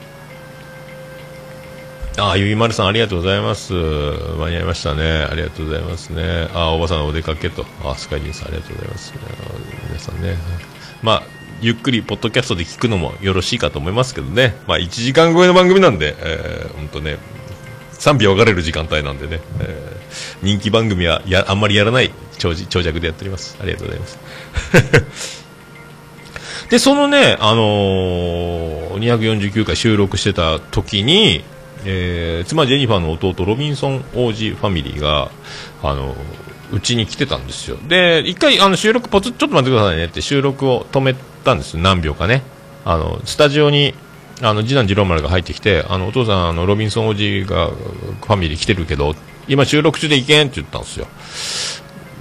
[2.20, 3.72] あ、ゆいまるさんありがとうございます。
[3.72, 5.26] 間に合いましたね。
[5.31, 6.48] ありがとうございますね。
[6.52, 7.64] あ、おばさんお出かけと。
[7.85, 9.14] あ、スカイリンさんありがとうございます。
[9.88, 10.37] 皆さんね。
[11.00, 11.22] まあ、
[11.61, 14.57] ゆっくりポッドキャストで聞くのもよろしいかと思いますけどね。
[14.66, 17.18] まあ、1時間超えの番組なんで、えー、ほんとね、
[17.92, 19.98] 賛否分かれる時間帯なんでね、えー
[20.42, 23.59] 人気番組はやあんまりやらない長長尺でやっております。
[23.61, 25.44] ありがとうございます。
[26.70, 31.44] で、そのね、あのー249回収録してた時に、
[31.85, 35.31] えー妻ジェニファーの弟ロビンソン王子ファミリーが、
[35.83, 36.14] あの
[36.73, 37.77] うちに来てたんですよ。
[37.88, 40.05] で一回あの収録ポツちょっと待ってくださいね。
[40.07, 41.14] って収録を止め
[41.45, 41.79] たんです。
[41.79, 42.43] 何秒かね。
[42.85, 43.95] あのスタジオに
[44.43, 49.14] あの次男次郎丸が入ってきてあのお父さんあのロビンソンおじがファミリー来てるけど
[49.49, 51.07] 今収録中で行けんって言ったんですよ。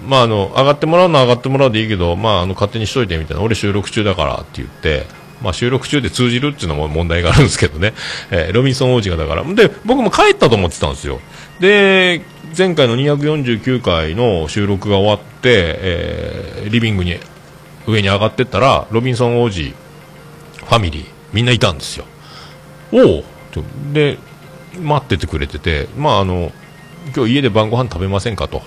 [0.07, 3.43] まあ、あの上がってもらうのは上がってもらうでいいけど、まあ、あの勝手にしといてみたいな。
[3.43, 5.05] 俺収録中だからって言って、
[5.41, 7.93] まあ、収録中で通じるっていうのも問題があるんですけどね、
[8.31, 9.43] えーロビンソン王子がだから。
[9.43, 11.19] で僕も帰ったと思ってたんですよ。
[11.59, 12.21] で
[12.57, 17.17] 前回の249回の収録が終わって、えーリビングに
[17.87, 22.05] 上に上がってったらロビンソン王子ファミリーみんないたんですよ。
[22.91, 23.23] おお
[23.93, 24.17] で
[24.79, 26.51] 待っててくれててまああの
[27.15, 28.61] 今日家で晩ご飯食べませんかと。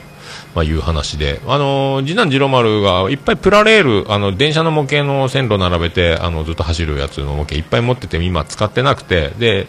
[0.54, 9.68] まあ、いう話で、あの次男次郎丸がいっぱいプラレール、あの、電車の模型の線路並べて、あの、ずっと走るやつの模型いっぱい持ってて、今使ってなくて、で、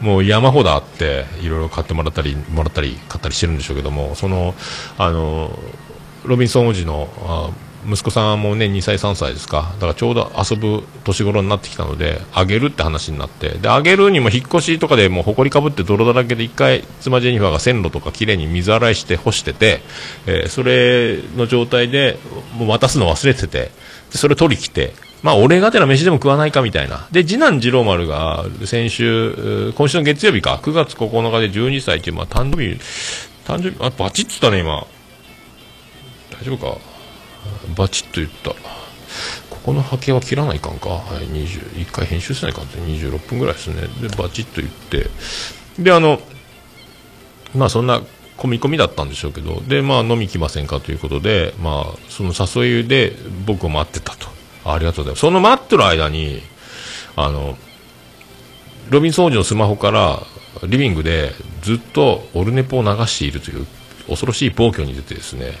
[0.00, 4.54] もう山ほどあって、いろいろ買ってもらったり、もらったり、買ったりしてるんでしょうけども、その、
[4.98, 5.58] あの
[6.24, 9.70] ロビンソン王子の、あ息子さんもね、2歳、3歳ですか。
[9.74, 13.50] だからちょうど遊ぶ年頃になってきたので、あげるって話になって。
[13.50, 19.80] で、あげるにも引っ越しとかでもう埃かぶって泥だらけで一回、妻ジェニファーが線路とかきれいに水洗いして干してて、
[20.26, 22.18] えーそれの状態で、
[22.56, 23.70] もう渡すの忘れてて、
[24.10, 27.06] それ取り来て、まあ、俺がてら飯でも食わないかみたいな。
[27.10, 32.80] で、次男次郎丸が先週、今週の月曜日か、9月9日で12歳っていう、まあ、誕生日、
[33.46, 34.86] 誕生日、あ、バチッと言ったね、今。
[36.40, 36.87] 大丈夫か？
[37.74, 38.50] バチッと言った。
[39.50, 40.90] ここの波形は切らないかんか。
[40.90, 43.82] はい、20、一回編集せないかんって26分ぐらいですね。
[44.00, 45.08] で、バチッと言って。
[45.78, 46.20] で、あの、
[47.54, 48.02] まあそんな
[48.36, 53.14] 込み込みだったんでしょうけど、で、まあ飲み来ませんかということで、まあその誘いで
[53.46, 54.28] 僕を待ってたと。
[54.64, 55.20] ありがとうございます。
[55.20, 56.42] その待ってる間に、
[57.16, 57.56] あの、
[58.90, 60.22] ロビンソン王子のスマホから
[60.66, 63.66] リビングでずっとオルネポを流しているという
[64.08, 65.52] 恐ろしい暴挙に出てですね、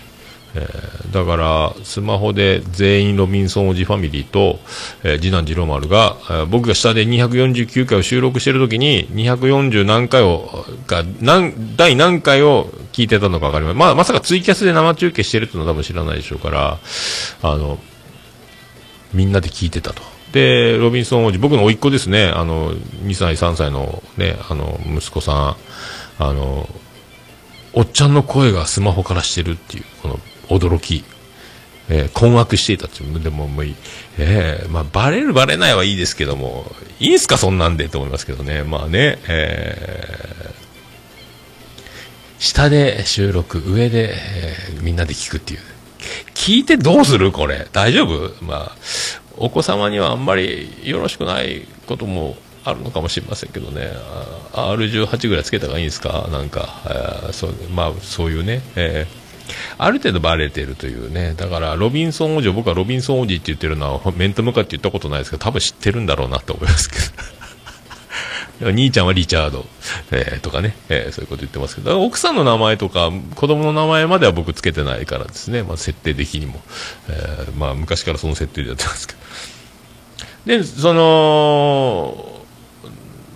[0.60, 4.58] えーだからスマホで全員ロビンソン王子ファミリーと、
[5.04, 16.78] えー次男次郎丸が、えー僕が下で249回を収録している時に240何回をが何第何回を聞いてたのか分かりません、まあ、まさかツイキャスで生中継してるっていうのは多分知らないでしょうから
[17.42, 17.78] あの
[19.14, 20.02] みんなで聞いてたと。
[20.32, 25.56] で、ロビンソン王子、僕の甥っ子ですね、あの、2歳、3歳のね、あの、息子さん、
[26.22, 26.68] あの、
[27.72, 31.04] おっちゃんの声がスマホからしてるっていう、この驚き、
[31.88, 33.74] えー困惑していたっていう、でももういい、
[34.18, 40.58] えーまあ、バレるバレないはいいですけども、いいんすか、そんなんでと思いますけどね、まあね、えー
[42.40, 45.60] 下で収録、上で、えーみんなで聞くっていう。
[46.34, 47.32] 聞いてどうする？
[47.32, 47.66] これ。
[47.72, 48.44] 大丈夫？
[48.44, 48.76] まあ、
[49.36, 53.90] お子様にはあんまりよろしくないこともあるのかもしれませんけどね。
[54.52, 56.28] R18 ぐらいつけた方がいいんですか？
[56.30, 59.17] なんか、えーそう、まあ、そういうね、えー
[59.78, 61.34] ある程度バレてるというね。
[61.36, 66.96] だから、ロビンソン王子僕はロビンソン王子って言ってるのは面と向かって言ったことないですけど、多分知ってるんだろうなと思いますけ
[68.60, 68.68] ど。
[68.70, 69.66] 兄ちゃんはリチャード、
[70.10, 76.60] えーとかね、えーそういうこと言ってますけど、奥さんの名前とか、子供の名前までは僕つけてないからですね、まあ、設定的にも、
[77.08, 79.18] えーまあ、昔からその設定でやってますけど。
[80.58, 82.38] で、その、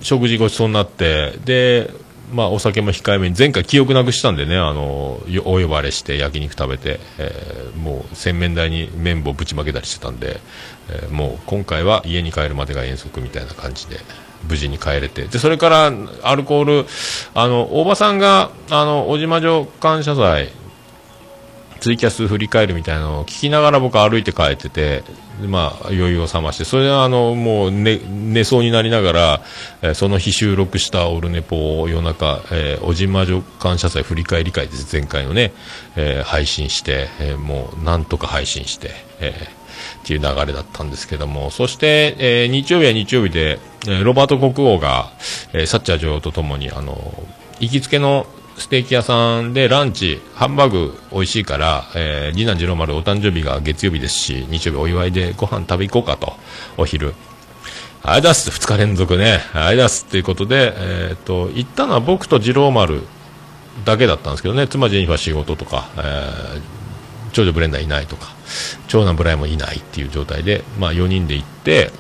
[0.00, 1.90] 食事ごちそうになって、で、
[2.32, 10.40] まあ、お酒も控えめに、前回記憶なくしたんでね、あの、お呼ばれして焼肉食べて、えーもう洗面台に綿棒ぶちまけたりしてたんで、
[10.88, 13.98] えーもう今回は家に帰るまでが遠足みたいな感じで、
[14.48, 15.24] 無事に帰れて。
[15.24, 15.92] で、それから、
[16.22, 16.86] アルコール、
[17.34, 20.50] あの、大場さんが、あの、小島城感謝祭、
[21.82, 25.02] ツイキャス振り返るみたいなのを聞きながら僕歩いて帰ってて、
[25.40, 29.40] まあ、余裕を覚まして、それはあの、もう寝、寝そうになりながら、
[29.82, 35.52] えーその日収録したオルネポを夜中、えー、小島女感謝祭振り返り会です、前回のね、
[35.96, 39.62] えー配信して、えーもう、なんとか配信して、えー
[40.02, 45.10] っていう流れだったんですけども、そして、えー日曜日は日曜日で、えーロバート国王が、
[45.52, 47.12] えーサッチャー女王とともに、あの、
[47.58, 48.26] 行きつけの
[48.58, 56.34] ステーキ屋さんでランチ、ハンバーグ美味しいから、えー、次男次郎丸お誕生日が月曜日ですし、日曜日お祝いでご飯食べ行こうかと、
[56.76, 57.14] お昼。
[58.02, 59.40] あれだす、2日連続ね。
[59.54, 63.02] あれだすっていうことで、えーっと、行ったのは僕と次郎丸
[63.84, 66.82] だけだったんですけどね、妻ジェニファー仕事とか、えー
[67.32, 68.28] 長女ブレンダーいないとか、
[68.88, 71.90] 長男ブライもいないっていう状態で、まあ4人で行って、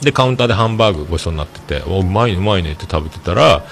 [0.00, 3.64] で、カウンターでハンバーグごちそうになってて、おうまいね、うまいねって食べてたら、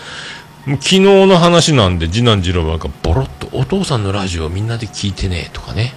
[0.76, 5.94] 昨日の話なんで、次男次郎がボロッと、お父さんのラジオみんなで聞いてね、とかね、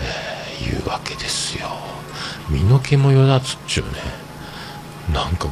[0.00, 1.68] えー言うわけですよ。
[2.48, 3.90] 身の毛もよだつっちゅうね。
[5.12, 5.48] なんか、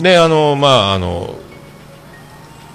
[0.00, 1.34] で、あの、まあ、あの、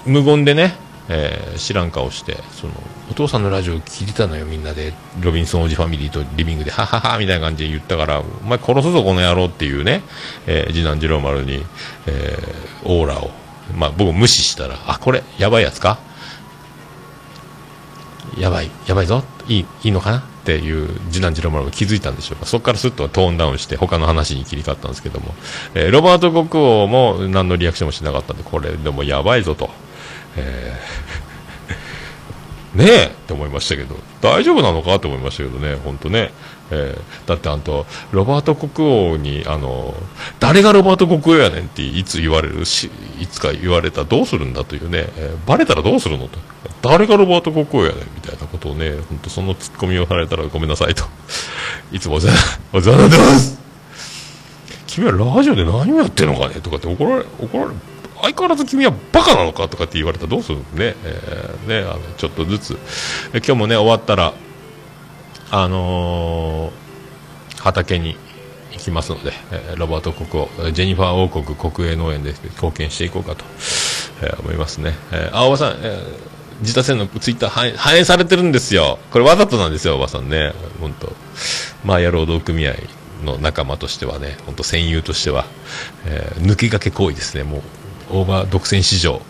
[0.06, 0.76] 無言でね、
[1.08, 2.74] えー知らん顔してその
[3.10, 10.02] お父さんのラジオ聞いてたのよみんなでロビンソンおじファミリーとリビングではははみたいな感じで言ったからお前殺すぞこの野郎っていうね、
[10.48, 11.64] えー次男次郎丸に、
[12.08, 13.30] えーオーラを、
[13.74, 15.98] まあ、僕無視したらあこれやばいやつか？
[18.38, 20.18] やばい、やばいぞ、いい、いいのかな？
[20.20, 22.46] っていう次男次郎丸が気づいたんでしょうか。
[22.46, 25.34] そこからスッとトーンダウンして他の話に切り替わったんですけども、
[25.74, 29.70] えーロバート国王も何のリアクションもしなかったんで、これでもやばいぞと。
[30.36, 35.00] えー ねえって思いましたけど、大丈夫なのか？
[35.00, 36.32] と思いましたけどね、本当ね。
[36.72, 39.96] えーだってあんと、ロバート国王に、あの、
[40.40, 46.40] 誰がロバート国王やねんっていつ言われるし、いつか言われたらどうするんだというね、えーバレたらどうするのと。
[46.82, 51.04] 誰がロバート国王やねんみたいなことをね、本当そのツッコミをされたらごめんなさいと。
[51.92, 53.60] いつもお世話になってます。
[54.88, 57.72] 君はラジオで何をやってんのかねとかって怒られ、怒られ、
[58.22, 62.78] 相変わらず君はバカなのかとかって言われたらどうするのね、えーね、あの、ちょっとずつ、
[63.34, 64.34] 今日もね、終わったら、
[65.52, 66.86] あのー
[67.66, 68.16] 畑に
[68.74, 73.44] 行きますので、えロバート国王、ジェニファー王国国営農園で貢献していこうかと、
[74.22, 74.94] え思いますね。
[75.12, 75.98] えー、あ、おばさん、え
[76.62, 79.00] 自他線のツイッター反映反映されてるんですよ。
[79.12, 80.54] これわざとなんですよ、おばさんね。
[80.80, 81.12] 本当
[81.84, 82.76] まあ、野労働組合
[83.24, 85.46] の仲間としてはね、本当戦友としては、
[86.06, 87.44] えー抜け駆け行為ですね。
[87.44, 87.64] も
[88.12, 89.22] う、オーバー独占市場、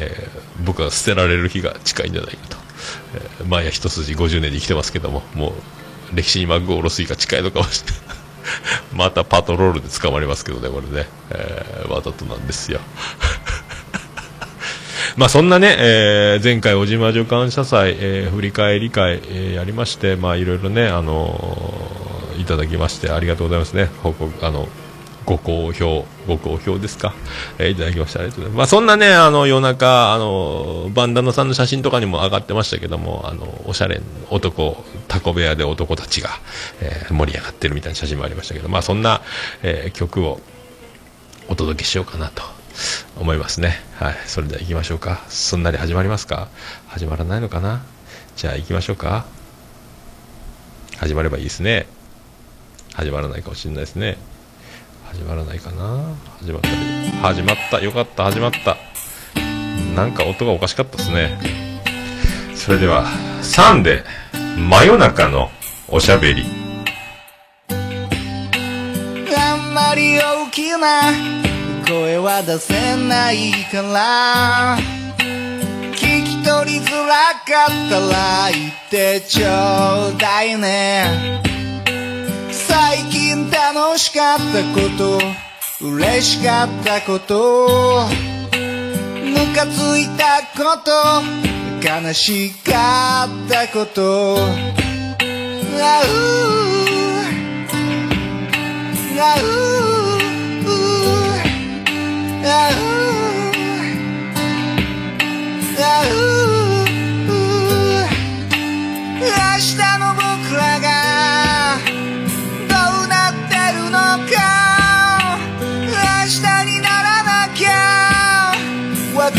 [0.00, 2.61] えー僕は捨てられる日が近いんじゃないかと。
[3.14, 5.50] えー、前や一筋50年で生きてますけども、も
[6.12, 8.22] う、歴史に幕を下ろす日が近いのかもしれない。
[8.92, 11.06] またパトロールで捕まりますけどね、これね。
[11.30, 12.80] えーわざとなんですよ。
[15.16, 21.92] まあそんなね、えー前回、小島女感謝祭、えー振り返り会、えやりまして、まあいろいろね、あの
[22.38, 23.90] いただきまして、ありがとうございますね。
[24.02, 24.68] 報告、あの、
[25.24, 27.14] ご好評、ご好評ですか、
[27.58, 28.58] えーいただきましてありがとうございます。
[28.58, 36.30] まあそんなね、あの、夜中、あの、バンダナさんの写真とかにも上がってましたけども、あの、おしゃれ男、タコ部屋で男たちが、
[36.80, 39.22] えー盛り上がってるみたいな写真もありましたけど、まあそんな、
[39.62, 40.40] えー曲を
[41.48, 42.42] お届けしようかなと
[43.16, 43.80] 思いますね。
[43.96, 44.16] はい。
[44.26, 45.22] それでは行きましょうか。
[45.28, 46.48] すんなり始まりますか？
[46.88, 47.82] 始まらないのかな？
[48.36, 49.26] じゃあ行きましょうか。
[50.98, 51.86] 始まればいいですね。
[52.94, 54.16] 始まらないかもしれないですね。
[55.12, 56.68] 始まらないかな始まった。
[57.28, 57.80] 始まった。
[57.80, 58.24] よかった。
[58.24, 58.78] 始まった。
[59.94, 61.38] なんか音がおかしかったですね。
[62.54, 63.04] それでは、
[63.42, 64.04] 3で、
[64.56, 65.50] 真夜中の
[65.88, 66.44] おしゃべり。
[69.36, 71.12] あんまり大きな
[71.86, 74.78] 声は出せないから
[75.94, 81.51] 聞き取りづらかったら言ってちょうだいね
[83.52, 85.20] 楽しかったこと
[85.86, 88.06] 嬉しかったこと
[89.24, 90.90] ムカついたこと
[91.86, 96.12] 悲しかったことあう
[99.18, 99.46] あう
[102.44, 102.82] あう
[105.78, 106.31] あう。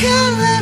[0.05, 0.52] わ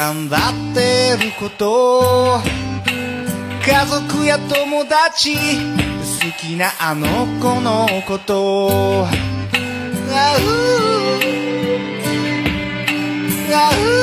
[0.00, 0.36] 頑張
[0.72, 2.40] ってること。
[3.62, 5.40] 家族や友達好
[6.40, 7.06] きなあの
[7.38, 9.06] 子のこと。
[9.06, 10.46] あう。
[13.52, 13.99] あう。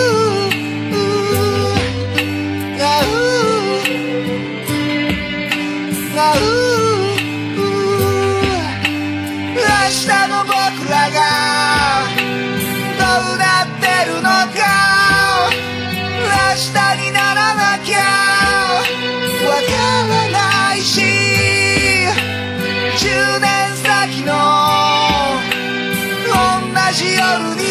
[26.97, 27.21] じよ
[27.53, 27.61] に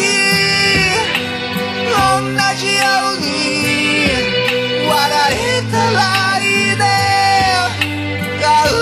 [1.91, 1.99] 同
[2.55, 2.81] じよ
[3.13, 3.27] うに
[4.87, 4.95] 笑
[5.33, 5.99] えたら
[6.39, 6.81] いいね
[8.41, 8.73] ガウ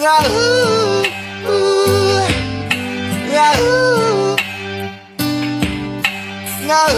[0.00, 0.30] ガウ
[3.32, 3.62] ガウ
[6.68, 6.94] ガウ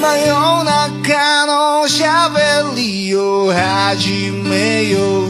[0.00, 5.21] 真夜中のしゃべりを始めよう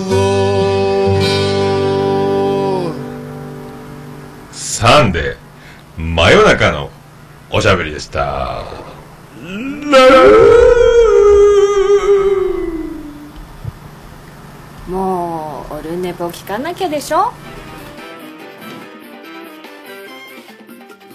[4.82, 5.36] 3で、
[5.96, 6.90] 真夜中の
[7.50, 8.64] おしゃべりでした。
[14.88, 17.32] もう、オルネポ聞かなきゃでしょ？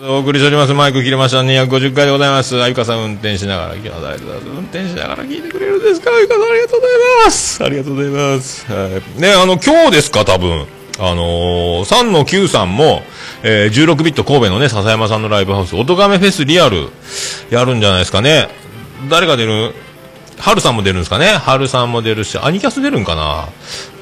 [0.02, 0.74] お送りしております。
[0.74, 1.40] マイク切れました。
[1.40, 2.64] 250回でございます。
[2.64, 6.10] あゆかさん運転しながら、今日は運転しながら聞いてくれるんですか？
[6.12, 7.64] あゆかさんありがとうございます。
[7.66, 8.72] ありがとうございます。
[8.72, 8.88] は
[9.18, 10.24] い、ね、あの、今日ですか？
[10.24, 10.77] 多分。
[11.00, 13.04] あのー、3の9さんも、
[13.44, 16.90] えー、16ビット神戸のね、笹山さんのライブハウス、おとがめフェスリアル、
[17.50, 18.50] やるんじゃないですかね。
[19.10, 19.74] 誰が出る？
[20.40, 21.28] ハルさんも出るんですかね。
[21.28, 23.48] ハルさんも出るし、アニキャス出るんかな？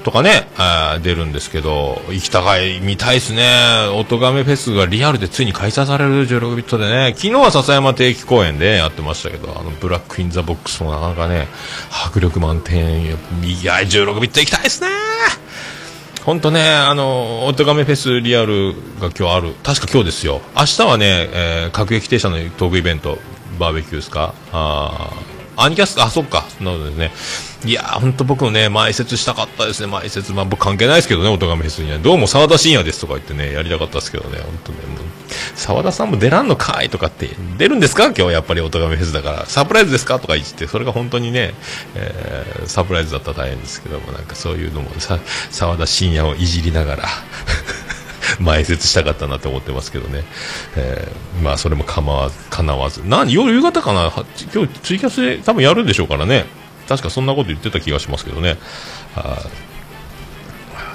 [0.04, 3.90] とかね、あー出るんですけど、行きたがい、見たいですね。
[3.96, 11.48] おとがめフェスがリアルでついに開催される16ビットでね、昨日は笹山定期公演でやってましたけど、あの、ブラックインザボックスもなかなかね、
[11.90, 13.10] 迫力満点、い
[13.64, 14.90] や、16ビット行きたいですね
[16.26, 19.54] 本当ね、あの、お手紙フェスリアルが今日ある。
[19.62, 20.42] 確か今日ですよ。
[20.58, 23.20] 明日はね、えー、各駅停車のトークイベント、
[23.60, 24.34] バーベキューですか？
[24.52, 25.12] あ
[25.58, 26.46] アニキャス、あ、そっか。
[26.60, 27.12] なのでね。
[27.66, 30.34] いやー、ほんと僕もね、前説したかったですね、前説。
[30.34, 31.98] まあ僕関係ないですけどね、おとがめフェスには。
[31.98, 34.98] どうも沢田信也ですとか言ってね、やりたかったですけどね、本当ね、もう、
[35.56, 38.06] 沢田さんも出らんのかいとかって、出るんですか？
[38.08, 39.46] 今日やっぱりおとがめフェスだから。
[39.46, 40.20] サプライズですか？
[40.20, 41.54] とか言って、それが本当にね、
[41.96, 47.04] えー、サプライズだったら大変ですけども、なんかそういうのもさ、沢田信也をいじりながら、
[48.40, 50.24] 前説したかったなと思ってますけどね、
[50.76, 54.12] えーまあそれも構わず、叶わず、何、夜夕方かな、
[54.54, 56.46] 今日ツイキャスで多分やるんでしょうからね、
[56.88, 58.58] 確かそんなこと言ってた気がしますけどね。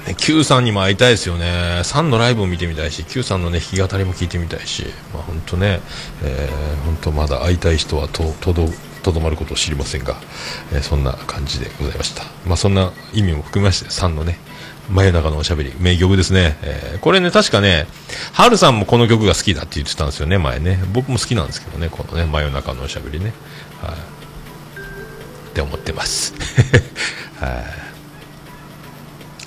[0.06, 5.80] ね Q さんにも会いたいですよね、サンのライブを見てみたいし、Q さんの、ね、弾き語りも聞いてみたいし、まあ、本当ね、
[6.22, 8.68] えー本当まだ会いたい人はととど
[9.02, 10.16] とどまることを知りませんが、
[10.72, 14.38] えーそんな感じでございました、まあ、そんな意味も含めまして、サンのね、
[14.90, 17.86] 真夜中のおしゃべり、名曲ですね、えーこれね、確かね、
[18.32, 23.32] ハルさんもこの曲が好きだって言ってたんですよね、前ね、僕も好きなんですけどね、このね、真夜中のおしゃべりね。
[23.82, 24.20] はい
[25.50, 26.32] って思ってます。
[27.40, 27.64] はい。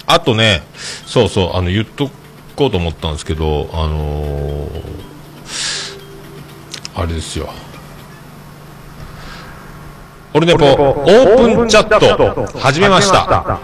[0.05, 0.63] あとね、
[1.05, 2.11] そうそう、あの、言っと
[2.55, 5.03] こうと思ったんですけど、あのー
[6.95, 7.49] あれですよ。
[10.35, 13.57] オルネポ、オープンチャット、始めました。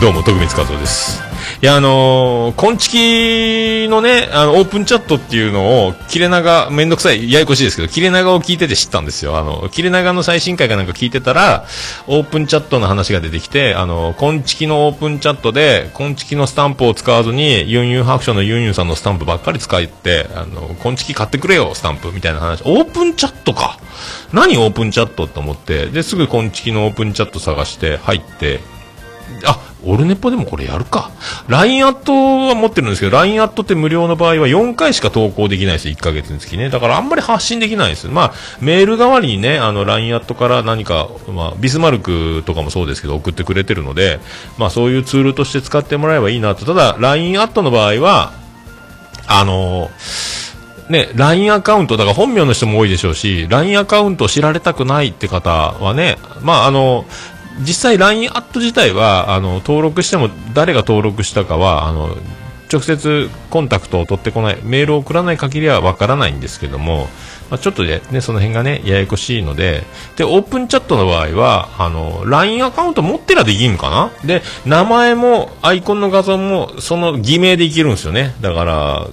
[0.00, 1.20] どうも、徳光和夫です。
[1.60, 9.36] いや、あのー、こんちきのね、あの、オープンチャットっていうのを、切れ長、めんどくさい、ややこしいですけど、切れ長を聞いてて知ったんですよ。
[9.36, 11.66] あの、切れ長の最新回かなんか聞いてたら、
[12.06, 22.62] オープンチャットの話が出てきて、あの、こんちきのオープンチャットで、こんちきのスタンプを使わずに、ユンユン白書のユンユンさんのスタンプばっかり使って、あの、こんちき買ってくれよ、スタンプ、みたいな話。
[22.62, 23.80] オープンチャットか。
[24.32, 28.60] 何オープンチャットって思って、で、すぐこんちきのオープンチャット探して、入って、
[29.44, 31.10] あ、オルネポでもこれやるか。
[31.48, 32.12] LINE アット
[32.48, 35.88] は持ってるんですけど、LINE アットって無料の場合は4回しか投稿できないです。
[35.88, 36.68] 1ヶ月につきね。
[36.68, 38.08] だからあんまり発信できないです。
[38.08, 44.20] まあ、メール代わりにね、あの、LINE アットから何か、まあ、ビスマルクとかもそうですけど、送ってくれてるので、
[44.58, 46.64] まあ、そういうツールとして使ってもらえばいいなと。
[46.64, 48.32] ただ、LINE アットの場合は、
[49.26, 49.90] あの
[50.88, 57.04] ね、LINE アカウント、だから本名の人も多いでしょうし、LINE アカウント知られたくないって方はね、まあ、あの、
[57.60, 62.16] 実際 LINE アット自体は、あの、登録しても誰が登録したかは、あの、
[62.70, 67.08] 直接コンタクトを取ってこない、メールを送らない限りはわからないんですけども、
[67.50, 69.84] まあ、ちょっとね、その辺がね、ややこしいので、
[70.16, 74.10] で、オープンチャットの場合は、あの、LINE アカウント持ってらできるんかな？
[74.22, 78.34] で、名前も、アイコンの画像も、その偽名でいけるんですよね。
[78.42, 79.06] だから、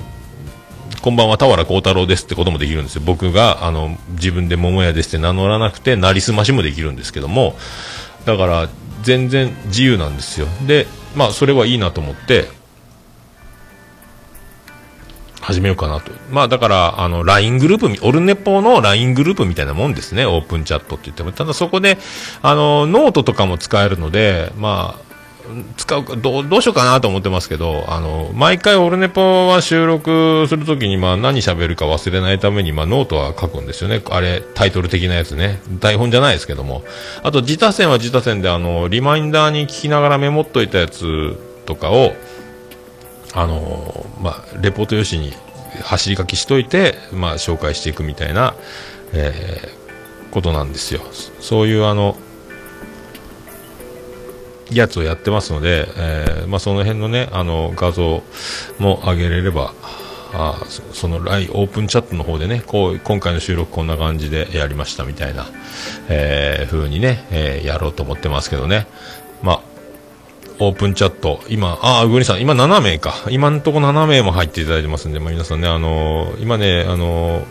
[1.02, 3.04] こんばんは、田原幸太郎ですってこともできるんですよ。
[3.06, 7.56] 僕が、あの、自分で桃屋ですって名乗らなくて、なりすましもできるんですけども、
[8.26, 8.70] だから、
[9.04, 10.48] 全然自由なんですよ。
[10.66, 12.48] で、まあ、それはいいなと思って、
[15.46, 16.12] 始めようかなと。
[16.32, 20.26] まあ、だから、あの、LINE グループ、オルネポの LINE グループみたいなもんですね。
[20.26, 21.32] オープンチャットって言っても。
[21.34, 22.00] ただそこで、
[22.42, 25.00] あの、ノートとかも使えるので、ま、
[25.78, 34.02] 使うか、どう、どうしようかなと思ってますけど、あの、毎回オルネポは収録するときに、まあ何喋るか忘れないために、まあノートは書くんですよね。
[34.10, 35.62] あれ、タイトル的なやつね。
[35.80, 36.84] 台本じゃないですけども。
[37.24, 42.14] あと、自他線は自他線で、あの、リマインダーに聞きながらメモっといたやつとかを、
[43.34, 45.34] あの、まあ、レポート用紙に
[45.82, 48.56] 走り書きしといて、まあ、紹介していくみたいな、
[49.14, 49.86] えー
[50.36, 51.00] ことなんですよ。
[51.40, 52.18] そういうあの、
[54.72, 58.24] やつをやってますので、えーまあ、その辺のね、あの、画像
[58.80, 59.74] も上げれれば、
[60.34, 65.46] あそそのラインオープンチャットの方でね、こう、今回の収録こんな感じでやりましたみたいな、
[66.10, 68.88] えー風にね、えーやろうと思ってますけどね。
[69.44, 69.62] まあ、
[70.60, 73.14] オープンチャット、今、ああ、グリさん、今7名か。
[73.30, 77.46] 今んとこ7名も入っていただいてますんで、まあ、皆さんね、あのー今ね、あのー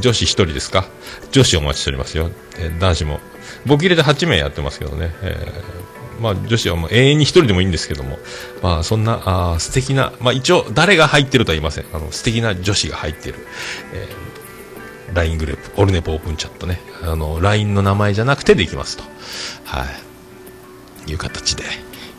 [0.00, 0.84] 女子1人ですか？
[1.32, 2.30] 女子お待ちしておりますよ。
[2.58, 3.20] えー男子も。
[3.66, 5.12] 僕入れて8名やってますけどね。
[5.22, 8.18] えーまあ、女子はもう永遠に1人でもいいんですけども、
[8.62, 11.84] まあ、そんな、あ素敵な、まあ、一応、誰が入ってるとは言いません。
[11.92, 13.46] あの、素敵な女子が入ってる。
[13.92, 14.28] えー
[15.14, 16.80] LINE グループ、オルネポオープンチャットね。
[17.02, 19.04] あの、LINE の名前じゃなくてできますと。
[19.64, 19.86] は
[21.06, 21.10] い。
[21.10, 21.64] いう形で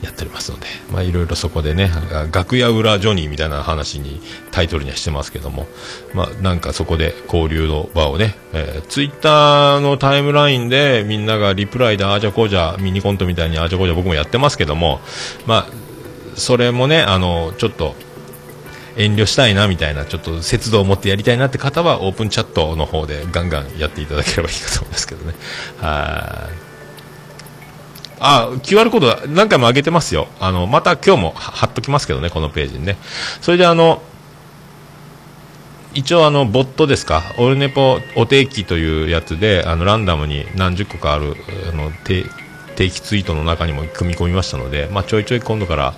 [0.02, 1.92] やっておりますので、まあいろいろそこでね、
[2.32, 4.22] 楽屋裏ジョニーみたいな話に
[4.52, 5.68] タイトルにはしてますけども、
[6.14, 15.00] まあなんかそこで交流の場をね、えー、ツイッターのタイムラインでみんながリプライであーじゃこうじゃミニコントみたいにあーじゃこうじゃ僕もやってますけども、
[15.46, 15.90] まあ
[16.40, 17.96] それもね、あの、ちょっと、
[18.98, 25.36] 遠慮したいなみたいな、ちょっと節度を持ってやりたいなって方は、オープンチャットの方でガンガンやっていただければいいかと思いますけどね。
[25.78, 26.69] はい。
[28.20, 30.28] あ、QR コード何回も上げてますよ。
[30.40, 32.98] あの、また今日も貼っときますけどね、このページにね。
[33.42, 34.02] それであの、
[35.94, 41.36] 一応あの、ボットですか、オルネポお定期というやつで、あの、ランダムに何十個かある、
[41.72, 42.24] あの、定
[42.90, 45.94] 期ツイートの中にも組み込みましたので、まあ、ちょいちょい今度から、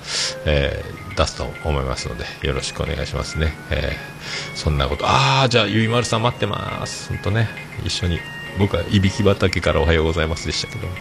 [0.45, 3.53] えー出すと思いますので、よろしくお願いしますね。
[3.69, 7.09] えーそんなこと、ああ、じゃあ、ゆいまるさん待ってます。
[7.09, 7.49] 本当ね、
[7.83, 8.19] 一緒に、
[8.59, 10.93] 僕はいびき畑からおはようございますでしたけど、よ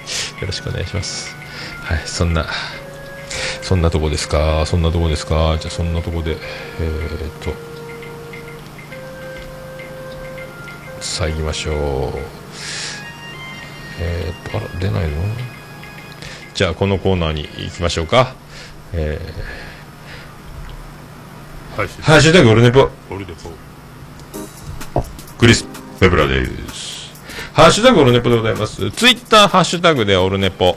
[0.46, 1.34] ろしくお願いします。
[1.82, 2.46] はい、そんな、
[3.62, 6.36] そんなとこですか、そんなとこですか、じゃあそんなとこで、
[6.80, 7.52] えー、っと、
[11.02, 11.76] さあ行きましょう。
[14.00, 15.16] えー、っと、あら、出ないの？
[16.54, 18.34] じゃあこのコーナーに行きましょうか。
[18.92, 19.18] え
[21.76, 22.90] はいー、ハッシュタグオルネポ。
[23.10, 23.50] オルネポ
[25.38, 25.64] クリス・
[25.98, 26.69] ペブラです。
[27.52, 28.90] ハッシュタグオルネポでございます。
[28.92, 30.76] ツイッターハッシュタグでオルネポ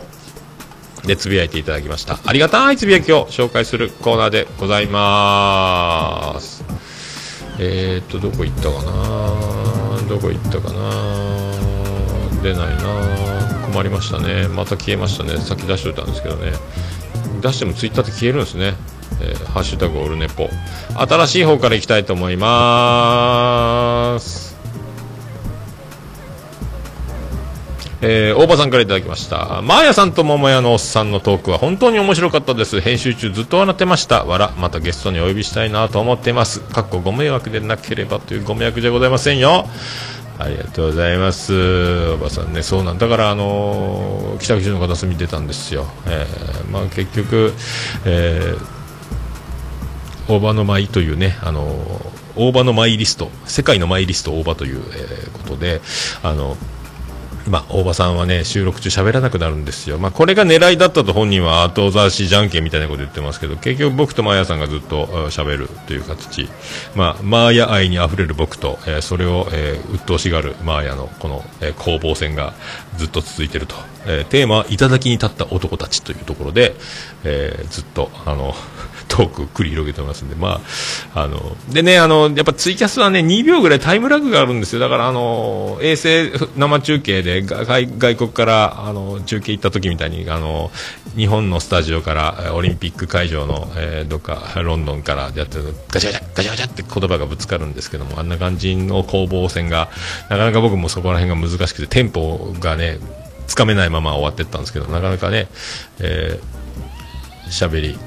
[1.05, 2.19] でつぶやいていただきました。
[2.25, 6.63] ありがたいつぶやきを紹介するコーナーでございます。
[7.59, 8.91] えーっと、どこ行ったかな？
[10.09, 10.89] どこ行ったかな？
[12.41, 12.83] 出ないな
[13.67, 14.47] 困りましたね。
[14.47, 15.37] また消えましたね。
[15.37, 16.53] さっき出しておいたんですけどね。
[17.41, 18.73] 出してもツイッターって消えるんですね。
[19.21, 20.49] えーハッシュタグオルネポ。
[20.95, 24.42] 新しい方からいきたいと思います。
[28.05, 29.61] えー、大場さんからいただきました。
[29.61, 32.81] マーヤさんと桃屋のおっさんのトークは本当に面白かったです。
[32.81, 34.25] 編集中ずっと笑ってました。
[34.25, 36.59] わら、またゲストにお呼びしたいなと思ってます。
[36.59, 39.67] かっこご迷惑でなければというご迷惑じゃございませんよ。
[40.39, 42.09] ありがとうございます。
[42.09, 45.85] おばさんね、そうなんだから、あのー北九州の片隅出たんですよ。
[46.07, 47.53] えーまあ結局、
[48.05, 48.73] えー
[50.27, 51.65] 大場の舞というね、あの
[52.35, 55.81] 大場の舞リスト、世界の舞リスト大場という、えーことで、
[56.23, 56.57] あの、
[57.47, 59.97] まあ、大場さんはね、収録中喋らなくなるんですよ。
[59.97, 66.47] まあ、これが狙いだったと本人は後出しじゃんけんみたいなこと言ってますけど、結局僕とマーヤさんがずっと喋るという形。
[66.95, 72.53] まあ、マーヤ愛に溢れる僕と、えーそれを、えー鬱陶しがるマーヤのこの、えー攻防戦が
[72.97, 73.75] ずっと続いてると。
[74.05, 76.75] えーテーマは、頂きに立った男たちというところで、
[77.25, 78.55] えーずっと、あの、
[79.13, 80.59] トーク繰り広げてますんで、ま
[81.13, 84.79] あ、あの、でね、あの、やっぱツイキャスはね、2秒ぐらいタイムラグがあるんですよ。
[84.79, 90.71] だから、あの、衛星生中継で外外国から、あの、中継行った時みたいに、あの、
[91.15, 99.89] 日本のスタジオから、オリンピック会場の、えーどっか、ロンドンからやってるガチャガチャ、ガチャガチャって言葉がぶつかるんですけども、あんな感じの攻防戦が、
[100.29, 102.97] なかなか僕もそこら辺が難しくて、テンポがね、
[103.45, 105.49] つかめないまま終わってったんですけど、なかなかね、
[105.99, 106.63] えー
[107.53, 107.99] 喋り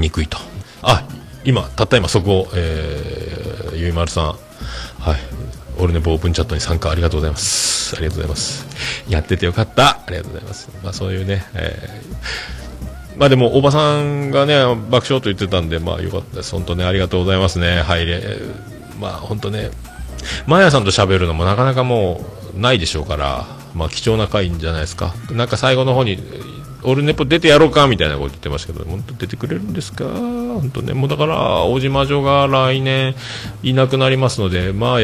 [0.00, 0.38] にくいと。
[0.82, 1.04] あ、
[1.44, 4.34] 今、たった今そこを、えー、ゆいまるさん、は
[5.14, 5.16] い、
[5.78, 7.96] オルネポオープンチャットに参加ありがとうございます。
[7.96, 8.66] ありがとうございます。
[9.08, 9.90] やっててよかった。
[9.90, 10.68] ありがとうございます。
[10.82, 14.54] まあそういうね、えーまあでも、おばさんがね、
[14.90, 16.52] 爆笑と言ってたんで、まあよかったです。
[16.52, 17.82] 本当ね、ありがとうございますね。
[17.82, 19.70] はい、えーまあ本当ね、
[20.46, 22.24] マヤさんと喋るのもなかなかも
[22.56, 25.14] うないでしょうから、まあ貴重な回じゃないですか。
[25.30, 26.18] なんか最後の方に、
[26.82, 30.04] オルネポ出てやろうかみたいなこと言ってましたけど、本当出てくれるんですか？
[30.04, 33.14] 本当ね、もうだから、大島女が来年
[33.62, 35.00] いなくなりますので、マー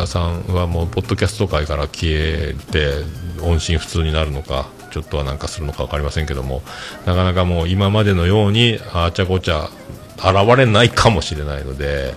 [0.00, 3.04] ヤさんはもう、ポッドキャスト界から消えて、
[3.42, 6.62] 音信不通になるのか、ちょっとはなんかするのか分かりませんけども、
[7.06, 9.70] なかなかもう今までのように、あちゃこちゃ、
[10.16, 12.14] 現れないかもしれないので、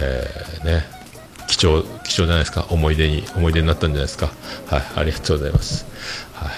[0.00, 0.84] えーね、
[1.48, 2.66] 貴重、貴重じゃないですか？
[2.70, 4.30] 思い出に、思い出になったんじゃないですか？
[4.66, 5.86] はい、ありがとうございます。
[6.34, 6.50] はい。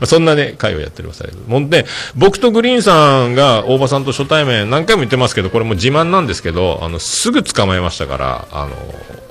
[0.00, 1.24] まあそんなね、会をやっております。
[1.46, 8.76] もんで、僕とグリーンさんが大場さんと初対面、何回も言ってますけど、これも自慢なんですけど、あの、すぐ捕まえましたから、あの、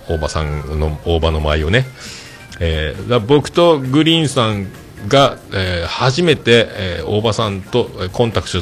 [0.08, 1.86] 大場さんの、大場の舞をね。
[2.60, 4.68] えーだから僕とグリーンさん
[5.08, 8.60] が、えー初めて、えー大場さんとコンタクト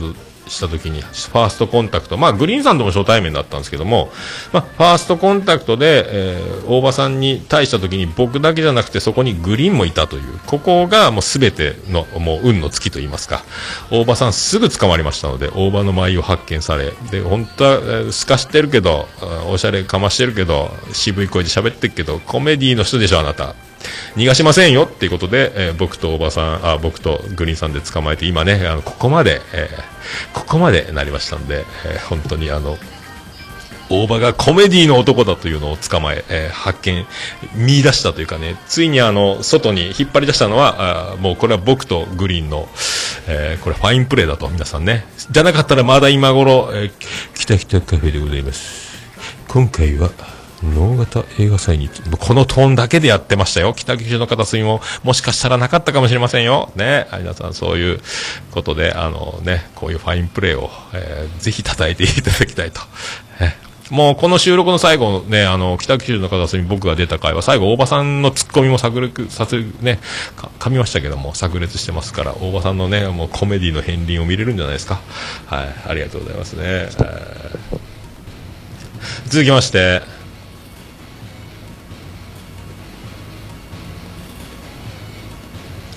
[0.47, 2.17] した時にファーストコンタクト。
[2.17, 4.11] まあグリーンさんとも初対面だったんですけども、
[4.51, 10.39] まあ、ファーストコンタクトで、えー大場さんに対した時に僕だけじゃなくてそこにグリーンもいたという。
[10.45, 13.43] ここがもう全てのもう運の月と言いますか。
[13.91, 19.07] 大場さんすぐ捕まりましたので大場の舞を発見されで本当は、えーすかしてるけど
[19.49, 23.55] おしゃれかましてるけど渋い声で喋ってるけどコメディの人でしょあなた。
[24.15, 29.93] 逃がしませんよっていうことで、えー僕とおばさん、あ、僕とグリーンさんで捕まえて、今ね、あの、ここまで、えー
[30.33, 32.77] ここまでなりましたんで、えー本当にあの、
[33.89, 37.05] 大場がコメディの男だというのを捕まえ、えー発見、
[37.55, 42.67] 見出したというかね、ついにあの、外に引っ張り出したのは、あもうこれは僕とグリーンの、
[43.27, 45.05] えーこれファインプレーだと、皆さんね。
[45.31, 46.91] じゃなかったらまだ今頃、えー、
[47.35, 48.93] きたきたカフェでございます。
[49.47, 50.09] 今回は、
[50.63, 51.89] 能型映画祭に、
[52.19, 53.73] このトーンだけでやってましたよ。
[53.75, 56.71] 北九州の片隅も、もしかしたらなかったかもしれませんよ。
[56.75, 57.07] ね。
[57.19, 58.01] 皆さん、そういう
[58.51, 62.81] ことで、あのね、こういうファインプレーを、えーぜひ叩いていただきたいと。
[63.39, 63.53] え
[63.89, 69.99] もうこの収録の最後ね、あの、北九州の片隅僕が出た回は、最後、大場さんのツッコミも炸裂させ、ね、
[70.37, 75.01] か噛みましたけども、炸裂してますから、大場さんのね、もうコメディの片鱗を見れるんじゃないですか。
[75.47, 76.63] はい、ありがとうございますね。
[76.63, 77.93] えー
[79.27, 80.01] 続きまして、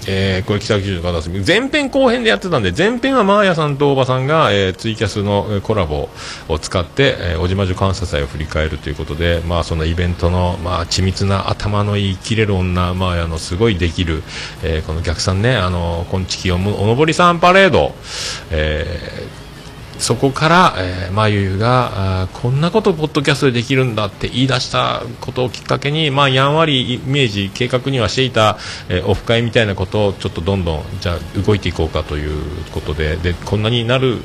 [0.07, 1.41] えーこれ北九州の片隅。
[1.45, 6.09] 前編後編でやってたんで前編はマーヤさんとおばさんが、えーツイキャスのコラボ
[6.49, 14.23] を使って、えー、小島女感謝祭を振り返るということで、まあ、そのイベントの、まあ、緻密な頭のいい切れる女マーヤのすごいできる、
[14.63, 17.95] えーこの逆算ねあのこんちきおもおのぼりさんパレード、
[18.51, 19.46] えー
[19.99, 34.19] そこから、えー、まゆゆがあこんなことポッドキャストでできるんだって言い出したことをきっかけに、まあ、やんわりイメージ計画にはしていた、えーオフ会みたいなことをちょっとどんどんじゃ動いていこうかということででこんなになる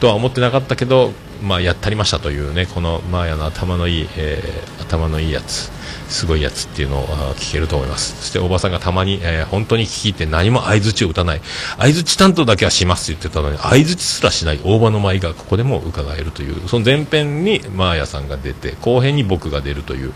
[0.00, 5.70] とは思ってなかったけど、まあ、やったりましたというねこのマーヤの頭のいい、えー頭のいいやつ
[6.08, 8.16] すごいやつっていうのを聞けると思います。
[8.16, 11.42] そしておばさんがたまに、えー本当に聞き入って何も相づちを打たない。
[11.76, 20.14] 相づち担当だけはしますって言ってたのに相づちすらしない大場の舞がここでも伺えるというその前編にマーヤさんが出て後編に僕が出るという、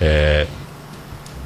[0.00, 0.63] えー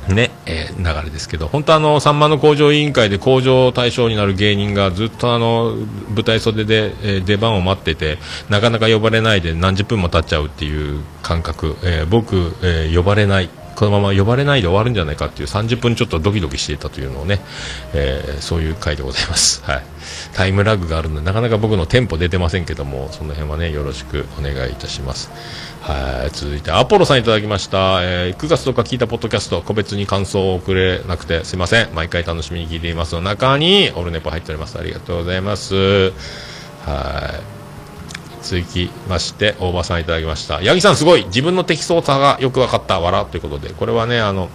[0.09, 5.75] ね、えー流れですけど、本当あの、さんまの工場委員会で工場対象になる芸人がずっとあの、
[6.15, 13.51] 舞台袖で、えー出番を待ってて、なかなか呼ばれないで何十分も経っちゃうっていう感覚、えー僕、えー呼ばれない。
[13.79, 17.39] このまま呼ばれないで終わるんじゃないかっていう30分ちょっとドキドキしていたというのをね、
[17.95, 19.63] えーそういう回でございます。
[19.71, 19.83] はい。
[20.33, 25.31] タイムラグがあるので、なかなか僕のテンポ出てませんけども、その辺はね、よろしくお願いいたします。
[25.83, 26.31] はい。
[26.33, 28.01] 続いて、アポロさんいただきました。
[28.03, 31.89] えー9月とか聞いたポッドキャスト、個別に感想を送れなくてすいません。
[31.95, 34.77] 毎回楽しみに聞いていますの中に、オルネポ入っております。
[34.77, 36.13] ありがとうございます。
[36.85, 37.58] はい。
[38.49, 40.63] 続きまして、大場さんいただきました。
[40.63, 42.99] 八木さんすごい自分の適当さがよく分かった。
[42.99, 44.49] わらということで、これはね、あの、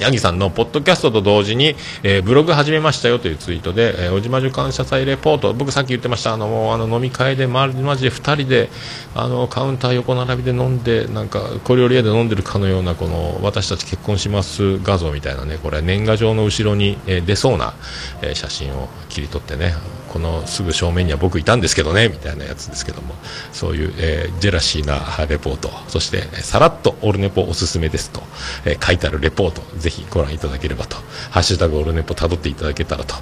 [0.00, 8.70] ヤギさんのポッドキャストと同時に、えーブログ始めましたよというツイートで、えー、小島女感謝祭レポート、僕さっき言ってました、あの、もうあの飲み会で、ま、マジで2人で、
[9.14, 17.74] あの、カウンター横並びで飲んで、なんか、小料理屋で飲んでるかのような、この、私たち結婚します画像みたいなね、これ、年賀状の後ろに、えー出そうな、
[18.22, 19.74] え写真を切り取ってね、
[20.10, 23.14] このすぐ正面には僕いたんですけどね、みたいなやつですけども、
[23.52, 28.22] そういう、えージェラシーなレポート、そして、さらっとオルネポおすすめですと、
[28.64, 30.96] えー書いてあるレポート、ぜひご覧いただければと、
[31.30, 33.14] ハッシュタグオルネポ辿っていただけたらと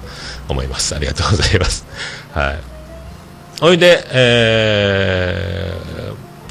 [0.47, 0.95] 思います。
[0.95, 1.85] ありがとうございます。
[2.33, 2.59] はい。
[3.61, 5.98] おいで、えー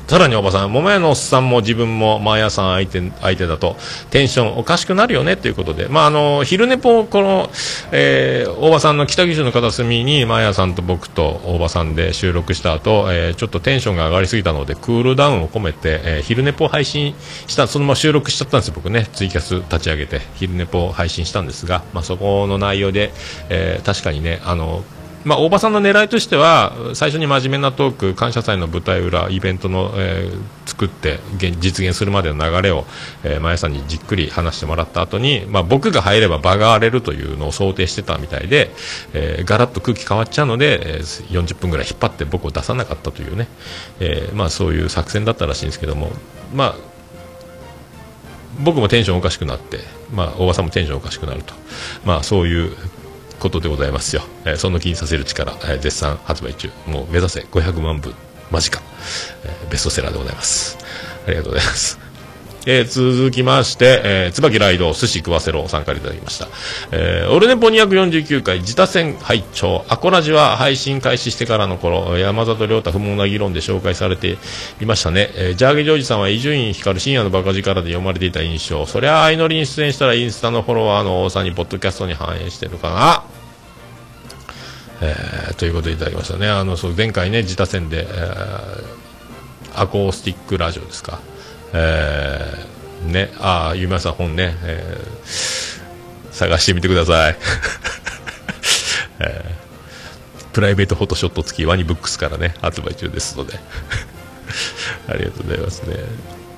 [0.08, 3.76] さらにおばさん、桃屋のおっさんも自分もマーヤさん相手相手だと。
[4.08, 7.50] テンションおかしくなるよねということで、まあ、あの昼寝ぽこの、
[7.92, 17.14] えー大場さんの北九州の片隅にマーヤさんと僕と大場さんで収録した後、えーちょっとテンションが上がりすぎたのでクールダウンを込めて、えー昼寝ぽ配信
[17.46, 19.10] したそのまま収録しちゃったんですよ、僕ね。
[19.12, 23.12] ツイキャス立ち上げて昼寝ぽ配信したんですが、まあ、そこの内容で、
[23.50, 24.82] えー確かにねあの
[25.24, 31.18] まあ、大場さんの狙いとしては最初に真面目なトーク感謝祭の舞台裏イベントの、えー作って
[31.58, 32.84] 実現するまでの流れを、
[33.24, 38.70] えー、前さんにじっくり話してもらった後に、まあ、僕が入れば場が荒れるというのを想定してたみたいで、
[39.12, 43.48] えーガラッと空気変わっちゃうので、えー40分ぐらい引っ張って僕を出さなかったというね、
[43.98, 46.10] えーまあ、そういう作戦だったらしいんですけども、
[46.54, 46.74] まあ、
[48.60, 49.78] 僕もテンションおかしくなって、
[50.12, 51.54] まあ、大場さんもテンションおかしくなると、
[52.04, 52.76] まあ、そういう
[53.38, 56.70] ことでございますよ、えーその気にさせる力、えー絶賛発売中。
[56.86, 58.14] もう目指せ500万部
[58.50, 58.80] 間近、
[59.44, 60.78] えーベストセラーでございます。
[61.26, 62.07] ありがとうございます。
[62.66, 66.48] えー続きまして、えー、椿ライド寿司食わせろさんからいただきました。
[66.92, 74.38] えー、オルネポ249回自他戦拝聴アコラジは配信開始してからの頃、山里亮太不毛な議論で紹介されて
[74.80, 75.30] いましたね。
[75.34, 78.86] えージャーゲジョージさんは伊集院光深夜のバカ力で読まれていた印象。
[78.86, 83.22] そりゃ相乗りに出演したらインスタのフォロワーの多さにポッドキャストに反映してるかな。
[85.00, 86.48] えーということでいただきましたね。
[86.48, 88.98] あの、そう、前回ね、自他戦で、えー
[89.74, 91.20] アコースティックラジオですか。
[91.72, 95.68] えーね、ああ、ゆうまさん本ね、えー
[96.30, 97.36] 探してみてください。
[99.20, 99.58] えー
[100.52, 103.60] プライベートフォトショット付きワニブックスからね、発売中ですので。
[105.08, 105.96] ありがとうございますね。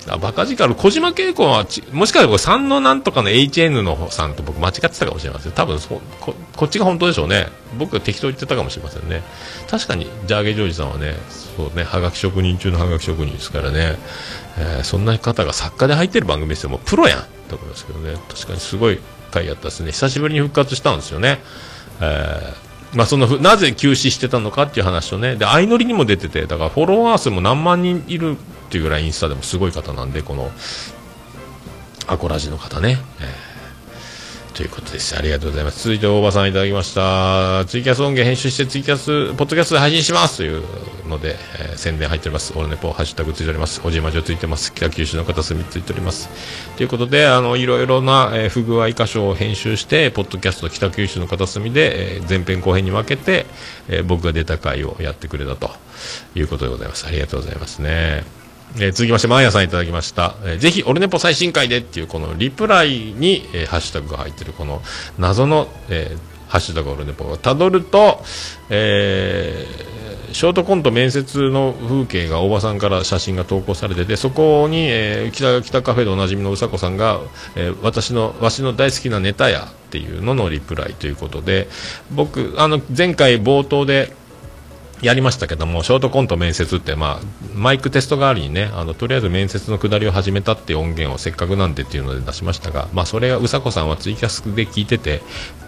[0.08, 5.52] あ、バカ力、小島慶子はち、もしかしたら3のなんとかの HN のさんと僕間違ってたかもしれません。
[5.52, 7.48] 多分そこ、こっちが本当でしょうね。
[7.78, 9.22] 僕が適当に言ってたかもしれませんね。
[9.68, 11.16] 確かに、ジャーゲジョージさんはね、
[11.60, 13.98] そうね、はがき職人中のはがき職人ですからね、
[14.58, 16.70] えーそんな方が作家で入ってる番組ですよ。
[16.70, 18.14] もうプロやんと思いますけどね。
[18.28, 18.98] 確かにすごい
[19.30, 19.92] 回やったですね。
[19.92, 21.40] 久しぶりに復活したんですよね。
[22.00, 28.36] えーまあ、そのなぜ休止してたのかっていう話とね、で、相乗りにも出てて、だからフォロワー数も何万人いるっ
[28.70, 30.50] ていうぐらいインスタでもすごい方なんで、この、
[32.08, 32.98] アコラジの方ね。
[33.20, 33.49] えー
[34.52, 35.16] ということです。
[35.16, 35.84] ありがとうございます。
[35.84, 37.64] 続いて大場さんいただきました。
[37.66, 40.62] ツイキャス音源編集してツイキャス、ポッドキャストで配信しますという
[41.08, 42.52] ので、えー宣伝入っております。
[42.56, 43.80] オルネポハッシュタグついております。
[43.84, 44.72] おじまじょついてます。
[44.74, 46.28] 北九州の片隅ついております。
[46.76, 53.46] ということで、あの、いろいろな、えー不具合箇所を編集して、ポッドキャスト北九州の片隅で、えー前編後編に分けて、
[53.88, 55.70] えー僕が出た回をやってくれたと
[56.34, 57.06] いうことでございます。
[57.06, 58.39] ありがとうございますね。
[58.76, 60.34] えー続きまして、マーヤさんいただきました。
[60.44, 64.82] えーぜひ、オルネポ最新回でっていう、このリプライに、えーハッシュタグが入ってる、この
[65.18, 68.22] 謎の、えーハッシュタグオルネポをたどると、
[68.68, 69.90] えー
[70.32, 77.20] ショートコント面接の風景が大場さんから写真が投稿されてて、そこに、えー北北カフェでおなじみのうさこさんが、
[77.56, 81.68] えー私の、わしの大好きなネタやっていうののリプライということで、
[82.12, 84.14] 僕、あの、前回冒頭で、
[85.02, 95.22] やりましたけども、ショートコント面接って、まあ、マイクテスト代わりにね、あの、とりあえず面接のくだりを始めたって音源をせっかくなんでっていうので出しましたが、まあ、それがうさこさんはツイキャスで聞いてて、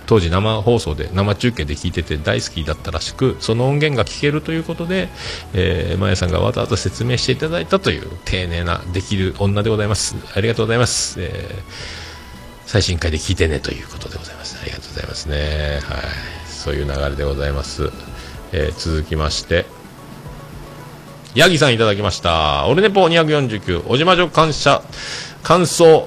[0.07, 5.09] 当時生放送で、生中継で聞いてて大好きだったらしく、その音源が聞けるということで、
[5.55, 10.17] えー、まやさんがわざわざ説明していただいたという丁寧なできる女でございます。
[10.35, 11.21] ありがとうございます。
[11.21, 12.03] えー
[12.73, 14.59] 最新回で聞いてねということでございます。
[14.63, 15.81] ありがとうございますね。
[15.83, 16.01] はい。
[16.49, 17.91] そういう流れでございます。
[18.53, 19.65] えー続きまして、
[21.35, 22.67] ヤギさんいただきました。
[22.67, 24.83] オルネポ249、おじまじょ感謝、
[25.43, 26.07] 感想、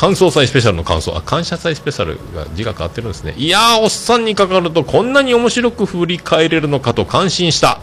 [0.00, 3.34] 感想祭スペシャルの感想、あ、感謝祭スペシャルが字が変わってるんですね。
[3.36, 7.80] いやー、おっさんにかかるとこんなに面白く振り返れるのかと感心した。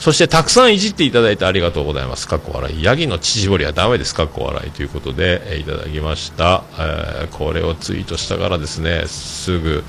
[0.00, 2.26] そしてたくさんいじっていただいてありがとうございます。
[2.26, 2.82] かっこ笑い。
[2.82, 4.16] ヤギの乳搾りはダメです。
[4.16, 6.64] かっこ笑いということで、えいただきました。
[6.76, 9.84] えーこれをツイートしたからですね、すぐ、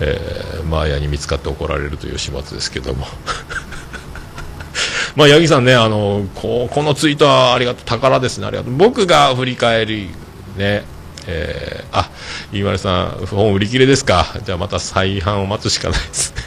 [0.00, 3.06] えーマーヤに見つかって怒られるという始末ですけども。
[5.14, 8.74] まあ、八木さんね、あの、ここのツイートはありがとう、宝ですね、ありがとう。
[8.74, 10.10] 僕が振り返り、
[10.56, 10.84] ね、
[11.26, 12.10] えー、あ、
[12.52, 14.26] 飯丸さん、本売り切れですか？
[14.44, 16.42] じゃあまた再販を待つしかないですね。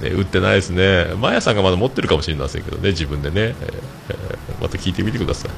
[0.10, 1.06] ね、売ってないですね。
[1.16, 3.54] マヤさんがまだ持ってるかもしれませんけどね、自分でね。
[3.60, 3.88] えー
[4.60, 5.50] また聞いてみてください。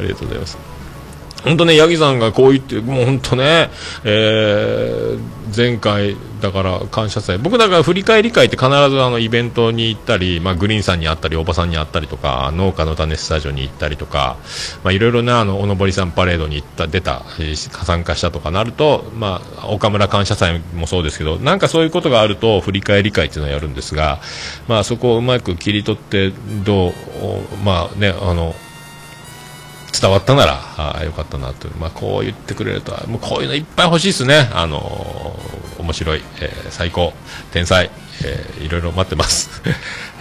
[0.00, 0.58] ありがとうございます。
[1.44, 3.70] 本当ね、ヤギさんがこう言って、もう本当ね、
[4.04, 14.38] えー前回、だから感謝祭、僕だから振り返り会って必ずあのイベントに行ったり、まあ、グリーンさんに会ったり、おばさんに会ったりとか、農家の種スタジオに行ったりとか、
[14.82, 17.22] まあ、いろいろなあのおのぼりさんパレードに行った、出た、
[17.84, 24.20] 参加したとかなると、まあ、岡村感謝祭もそうですけど、なんかそういうことがあると、振り返り会っていうのをやるんですが、
[24.68, 26.32] まあ、そこをうまく切り取って、
[26.64, 26.92] どう、
[27.62, 28.54] まあね、あの、
[30.00, 30.60] 伝わったなら
[30.98, 37.12] あよかったなという、まあ、こう言ってくれるともうこういうのいっぱい欲しいですね、あのー面白い、えー最高、
[37.52, 37.90] 天才、
[38.24, 39.62] えーいろいろ待ってます。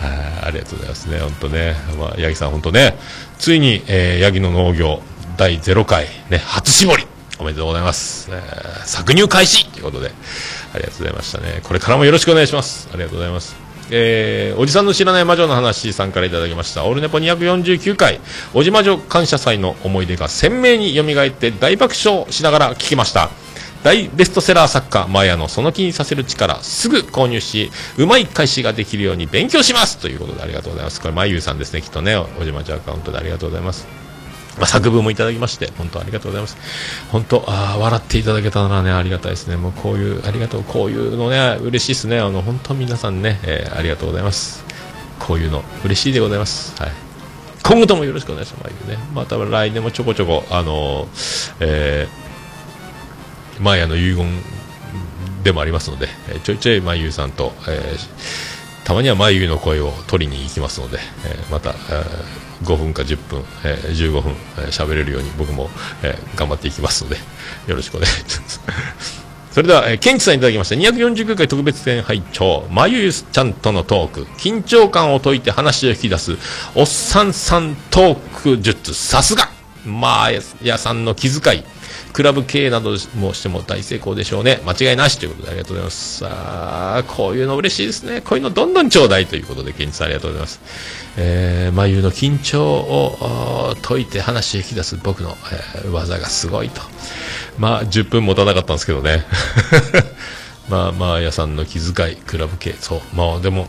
[0.01, 2.97] あ ありがとうございますね、本当ね、まあ、八木さん、本当ね、
[3.38, 5.01] ついに、えー、八木の農業
[5.38, 7.07] 第0回、ね、初絞り、
[7.38, 10.11] おめでとうございます、えー搾乳開始ということで、
[10.74, 13.61] ありがとうございましたね、これからもよろしくお願いします、ありがとうございます。
[13.92, 16.86] えーおじさんの知らない魔女の話さんからいただきました。
[16.86, 18.20] オールネポ249回、
[18.54, 23.30] おじ魔女感謝祭の思い出が鮮明に蘇って大爆笑しながら聞きました。
[23.84, 31.02] 大ベストセラー作家、マヤのその気にさせる力、すぐ購入し、うまい返しができるように勉強しますということでありがとうございます。
[31.02, 34.01] これ、まゆうさんですね、きっとね、おじまちアカウントでありがとうございます。
[34.58, 36.58] まあ、作文もいただきまして、本当ありがとうございます。
[37.10, 39.56] 本当、あ笑っていただけたならね、ありがたいですね。
[39.56, 42.20] もうこういう、ありがとう、こういうのね、嬉しいですね。
[42.20, 44.64] あの、本当皆さんね、えーありがとうございます。
[45.20, 46.74] こういうの、嬉しいでございます。
[46.82, 46.91] はい。
[47.64, 48.74] 今後ともよろしくお願いします。
[48.88, 54.28] まあね、また来年もちょこちょこ、あのーえー、マヤの遺言
[55.43, 58.41] でもありますので、えーちょいちょいまゆうさんと、えー
[58.84, 65.70] たまにはまゆうの声を取りに行きますので、えーまた、えー5分か10分、えー15分えー喋、れるように僕も、
[66.03, 67.18] えー頑張っていきますので、
[67.68, 68.62] よろしくお願いします。
[69.51, 70.76] それでは、えー、ケンチさんいただきました。
[70.76, 74.28] 249回特別展拝聴まゆゆちゃんとのトーク。
[74.38, 76.38] 緊張感を解いて話を引き出す、
[76.74, 78.93] おっさんさんトーク術。
[78.93, 79.49] さすが
[79.86, 80.32] まあ
[80.64, 81.64] やさんの気遣い。
[82.14, 84.60] クラブ経営などもしても大成功でしょうね。
[84.66, 86.18] 間違いなしということでありがとうございます。
[86.20, 88.22] さあ、こういうの嬉しいですね。
[88.22, 90.60] こういうのどんどんちょうだいということで、ケンチさんありがとうございます。
[91.18, 96.82] えー、眉の緊張を解いて話を引き出す僕の、えー技がすごいと。
[97.58, 99.26] まあ、10分持たなかったんですけどね。
[100.70, 103.02] まあ、まあ、屋さんの気遣い、クラブ系、そう。
[103.14, 103.68] まあ、でも、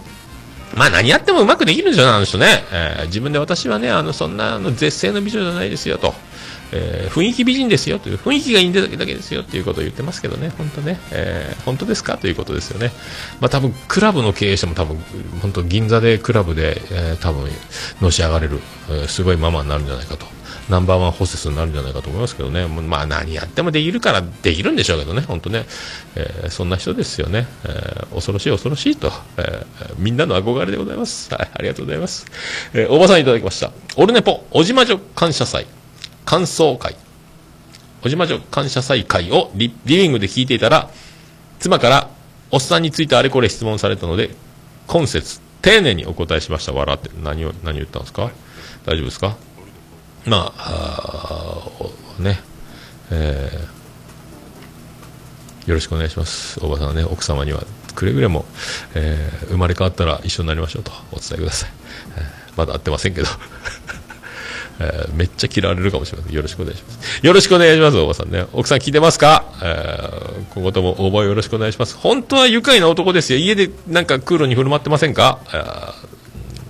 [0.75, 6.15] まあ何やってもうまくできるんじゃないあの人ね、えー自分で私はね、あの、そんな、あの、絶世の美女じゃないですよと。
[6.73, 12.17] えー雰囲気美人ですよという、雰囲気がいいんだけだけですよということを言ってますけどね、本当ね、えー本当ですか？
[12.19, 12.91] ということですよね。
[13.41, 14.97] まあ多分、クラブの経営者も多分、
[15.41, 17.51] 本当銀座でクラブで、えー多分、
[18.01, 20.27] のし上がれる、えーすごいママになるんじゃないかと。
[20.69, 25.67] ナンバーワンホステスになるんじゃないかと思いますけどね、まあ何やってもできるからできるんでしょうけどね、本当ね、
[26.15, 31.35] えーそんな人ですよね、えー恐ろしい恐ろしいと、えーみんなの憧れでございます。
[31.35, 32.27] はい、ありがとうございます。
[32.75, 33.73] えーおばさんいただきました。
[33.97, 35.67] オルネポ、おじまじょ感謝祭、
[36.25, 36.97] 感想会、
[38.05, 40.91] おじまじょ感謝祭会をリリビングで聞いていたら、
[41.59, 42.09] 妻から、
[42.51, 44.31] おっさんについてあれこれ質問されたので、
[44.87, 46.73] 今節、丁寧にお答えしました。
[46.73, 47.11] 笑って。
[47.23, 48.31] 何を、何言ったんですか？
[48.85, 49.37] 大丈夫ですか？
[50.27, 51.63] まあ、
[52.19, 52.41] あね、
[53.11, 53.83] えー
[55.69, 56.59] よろしくお願いします。
[56.65, 57.63] おばさんね、奥様には
[57.95, 58.45] くれぐれも、
[58.95, 61.71] えー生まれ変わったら一緒になりましょうとお伝えください。
[62.17, 63.29] えーまだ会ってませんけど。
[64.83, 66.35] えーめっちゃ嫌われるかもしれません。
[66.35, 67.27] よろしくお願いします。
[67.27, 68.47] よろしくお願いします、おばさんね。
[68.53, 69.45] 奥さん聞いてますか？
[69.63, 71.97] えー今後とも応募よろしくお願いします。
[71.97, 73.39] 本当は愉快な男ですよ。
[73.39, 75.39] 家でなんかクールに振る舞ってませんか？
[75.49, 76.13] えー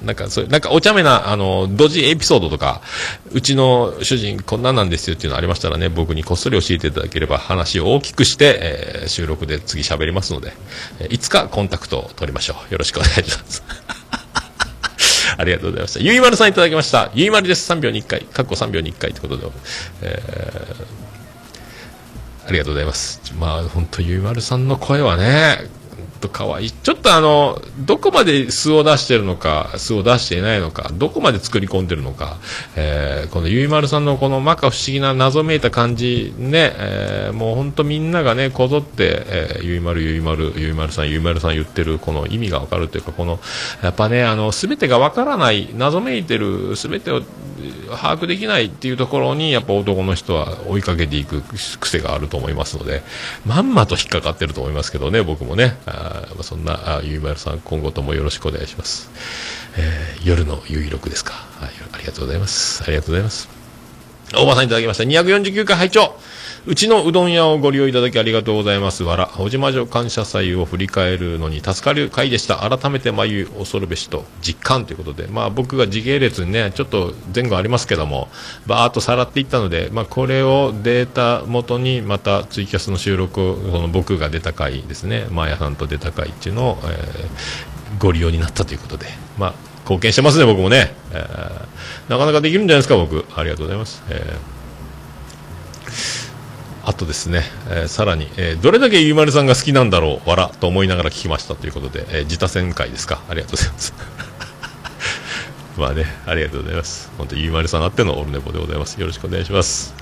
[0.03, 2.83] なんか、そういう、なんかお茶目な、あの、ドジエピソードとか、
[3.31, 10.55] うちの主人こんなんなんですよっていうのありましたらね、僕にこっそり教えていただければ話を大きくして、えー収録で次喋りますので、
[10.99, 12.73] えいつかコンタクトを取りましょう。
[12.73, 13.63] よろしくお願いします。
[15.43, 16.01] ありがとうございました。
[16.01, 17.11] ゆいまるさんいただきました。
[17.15, 17.71] ゆいまるです。
[17.73, 18.21] 3秒に1回。
[18.23, 19.53] かっこ3秒に1回ということで、
[20.03, 21.03] えー
[22.45, 23.21] ありがとうございます。
[23.39, 25.59] まあ、本当ゆいまるさんの声はね、
[26.23, 26.71] と可愛い。
[26.71, 32.39] ちょっとあの、どこまで素を出してるのか、素を出していないのか、どこまで作り込んでるのか、
[32.77, 43.41] えーこのゆいまるさんのこの摩訶不思議な謎めいた感じ、ね、えーもう本当みんながね、こぞって、えーゆいまるゆいまる、ゆいまるさん、ゆいまるさん言ってるこの意味がわかるというか、この、
[43.83, 47.23] やっぱね、あの、すべてがわからない、謎めいてる、すべてを
[47.91, 51.43] 把握できないっていうところに、やっぱ男の人は追いかけていく
[51.81, 53.03] 癖があると思いますので、
[53.47, 55.77] まんまと引っかかってると思いますけどね、僕もね。
[55.87, 59.11] あそんな、あゆいまるさん、今後ともよろしくお願いします。
[59.77, 61.71] えー夜の有力ですか、はい。
[61.93, 62.83] ありがとうございます。
[62.85, 63.49] ありがとうございます。
[64.35, 65.05] 大場さんいただきました。
[65.05, 66.15] 249回拝聴
[66.65, 69.03] うちのうどん屋をご利用いただきありがとうございます。
[69.03, 72.59] わら、おじまじょ感謝祭を振り返るのに助かる回でした。
[72.59, 78.29] 改めて眉恐るべしと実感ということで、まあ僕が時系列にね、ちょっと前後ありますけども、
[78.69, 89.07] バーっとさらっていったので、まあこれをデータ元にまたツイキャスの収録を、その僕が出た回ですね、マーヤさんと出た回っていうのを、えーご利用になったということで、
[89.37, 90.95] まあ貢献してますね、僕もね。
[91.11, 91.67] えー
[92.09, 93.25] なかなかできるんじゃないですか、僕。
[93.35, 94.03] ありがとうございます。
[94.09, 96.22] えー
[96.93, 103.23] あとですね、えーさらに、えーどれだけゆいまるさんが好きなんだろう、わら、と思いながら聞きましたということで、えー自他旋回ですか。
[103.31, 103.95] ありがとうございます。
[105.79, 107.11] まあね、ありがとうございます。
[107.17, 109.01] 本当、ゆいまるさんあってのオルネポでございます。
[109.01, 109.95] よろしくお願いします。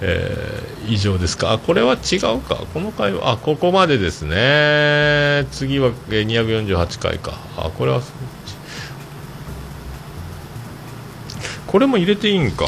[0.00, 1.52] えー以上ですか。
[1.52, 2.56] あ、これは違うか。
[2.72, 5.46] この回は、あ、ここまでですね。
[5.50, 7.38] 次は、えー248回か。
[7.56, 8.02] あ、これは、
[11.66, 12.66] これも入れていいんか。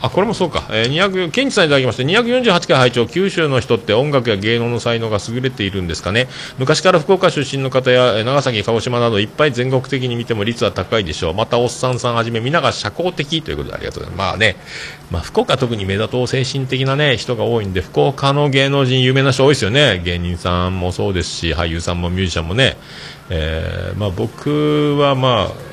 [0.00, 0.64] あ、これもそうか。
[0.70, 6.28] えー、200、ケンチさんいただきまして、248回拝聴九州の人って音楽や芸能の才能が優れているんですかね。
[6.58, 11.34] 昔から福岡出身の方や、長崎、鹿児島などいっぱい全国的に見ても率は高いでしょう。
[11.34, 14.28] また、おっさんさんはじめ、皆が社交的ということでありがとうございます。
[14.28, 14.56] まあね、
[15.10, 20.00] まあ、福岡特に目立とう精神的なね、人が多いんで、福岡の芸能人有名な人多いですよね。
[20.04, 22.76] 芸人さんもそうですし、俳優さんもミュージシャンもね。
[23.30, 25.67] えーまあ僕はまあ、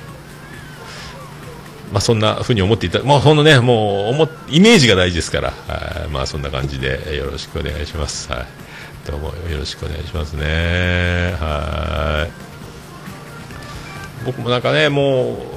[1.91, 8.31] まあ、そんなふうに思っていた、まあ、ほんのね、もう思、イメージが大事ですから、はいまあ、そんな感じでよろしくお願いします。
[8.31, 8.45] はい。
[9.05, 11.35] どうもよろしくお願いしますね。
[11.39, 12.31] はい。
[14.25, 15.55] 僕もなんかね、もう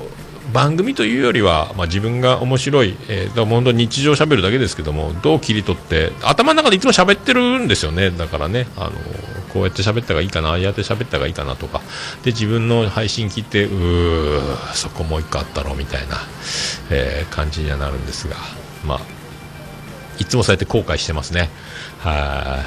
[0.52, 8.92] 番組というよりは、まあ、自分が面白い、えー、だ本当に日常喋るだけですけどもどう切り取って頭の中でいつも喋ってるんですよねだからね、あの
[9.52, 11.80] こうやって喋った方がいいかなああやって喋った方がいいかなとか。
[12.22, 16.16] で自分の配信聞いてうーそこもう一個あったろみたいな、
[16.90, 18.36] えー感じにはなるんですが。
[18.84, 19.00] まあ
[20.18, 21.48] いつもそうやって後悔してますね。
[22.00, 22.64] は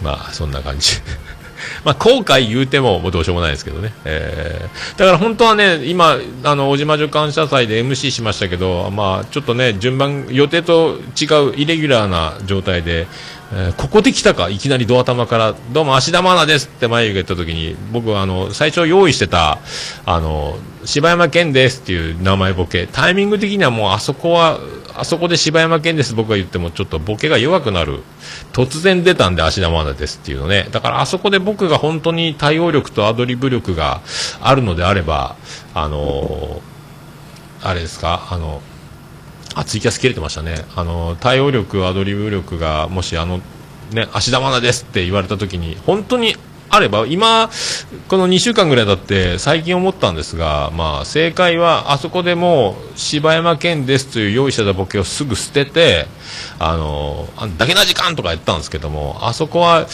[0.00, 0.04] い。
[0.04, 0.96] まあそんな感じ。
[1.84, 13.06] まあ、後悔言うてももうどうしようもないですけどね、えーだから本当はね、今、あの小島女感謝祭で MC しましたけど、まあ、ちょっとね、順番、予定と違うイレギュラーな状態で、
[13.52, 19.58] えーここで来たか、いきなりドア玉から、どうも、芦田愛菜ですって眉毛言った時に、僕はあの最初用意してた、
[20.06, 24.58] あの柴山健ですっていう名前ボケ、タイミング的にはもうあそこは、
[24.96, 28.02] あそこで柴山健です僕が言ってもちょっとボケが弱くなる。
[28.52, 30.68] 突然出たんで芦田愛菜ですっていうのね。
[30.70, 34.00] だからあそこで僕が本当に対応力とアドリブ力が
[34.40, 35.36] あるのであれば、
[35.74, 36.62] あの
[37.62, 38.62] あれですか、あの、
[39.54, 40.64] あ、ツイキャス切れてましたね。
[40.74, 43.40] あの、対応力、アドリブ力が、もしあの、
[43.92, 46.36] ね、芦田愛菜ですって言われた時に、本当に
[46.70, 47.50] あれば、今、
[48.08, 56.06] この2週間ぐらいだって、最近思ったんですが、まあ、正解は、あそこでもう、柴山健ですという用意してたボケをすぐ捨てて、
[56.58, 59.86] あの、あだけな時間とか言ったんですけども、あそこは、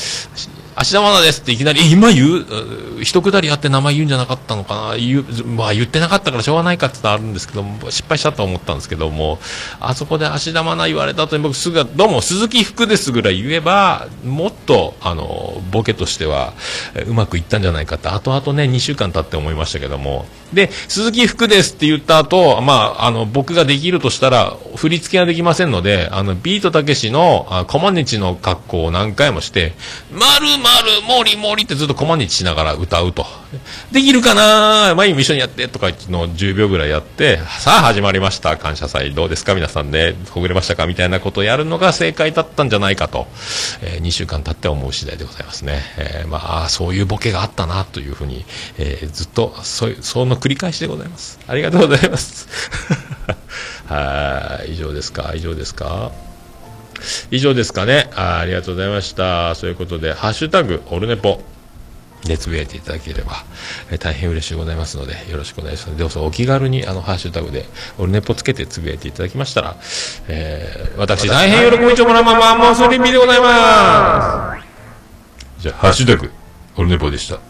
[0.76, 3.02] 芦田愛菜ですっていきなり、今言う？
[3.02, 4.96] 一くだりあって名前言うんじゃなかったのかな？
[4.96, 9.38] 言う、まあ言ってなかったからしょうがないかってのあるんですけど、失敗したと思ったんですけども、
[9.80, 16.54] あそこで芦田愛菜言われた後に僕すぐ、どうも鈴木福ですぐらい言えば、もっと、あの、ボケとしては、
[17.06, 29.74] うまくいったんじゃないかって、後々ね、2週間経って思いましたけども、で、鈴木福ですって言った後、まあ、あの、僕ができるとしたら、振り付けはできませんので、あの、ビートたけしの、あコマネチの格好を何回もして、
[30.10, 33.26] まるまる、もりもりってずっとコマネチしながら歌うと。
[33.90, 34.94] できるかな？
[34.94, 38.56] 前にも一緒にやってとかの10秒ぐらいやって、さあ始まりました。
[38.56, 39.54] 感謝祭どうですか？
[39.54, 40.14] 皆さんね。
[40.30, 40.86] ほぐれましたか？
[40.86, 43.26] みたいなことをやるのが正解だったんじゃないかと、
[43.82, 45.80] え2週間経って思う次第でございますね。
[45.98, 48.44] えーまあ、そういうボケがあったなというふうに、
[48.78, 51.40] えーずっと、そう、その繰り返しでございます。
[51.48, 52.48] ありがとうございます。
[53.88, 55.32] はい、以上ですか？
[55.34, 56.12] 以上ですか？
[57.30, 59.54] 以上ですかねあありがとうございました。
[59.54, 61.40] そういうことで、ハッシュタグ、オルネポ。
[62.24, 63.32] でつぶやいていただければ、
[63.90, 65.98] えー大変嬉しいございますので、よろしくお願いします。
[65.98, 67.64] どうぞお気軽に、あの、ハッシュタグで、
[67.98, 69.76] オルネポつけてつぶやいていただきましたら、
[70.28, 74.54] えー私、大変喜びちょもらまま、もうそれみでございま
[75.58, 75.62] す。
[75.62, 76.30] じゃあ、ハッシュタグ、
[76.76, 77.49] オルネポでした。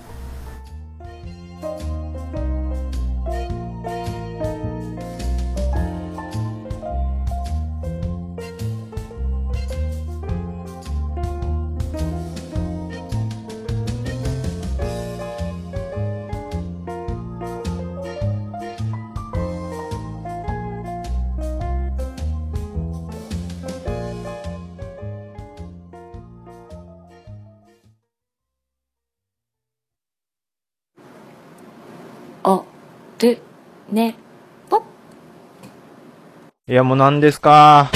[36.71, 37.91] いや、もう何ですか？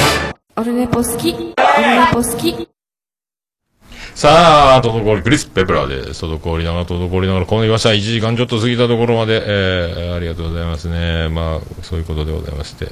[0.56, 1.32] オルネポ好き。
[1.32, 1.54] オルネ
[2.12, 2.68] ポ好き。
[4.16, 6.24] さあ、り、クリス・ペプラーです。
[6.24, 7.90] 滞りながら、滞りながら、このなりました。
[7.90, 11.28] 1時間ちょっと過ぎたところまで、えー、ありがとうございますね。
[11.28, 12.88] まあ、そういうことでございまして。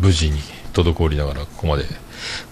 [0.00, 0.40] 無事に、
[0.72, 1.84] 滞りながら、ここまで。
[1.84, 1.90] こ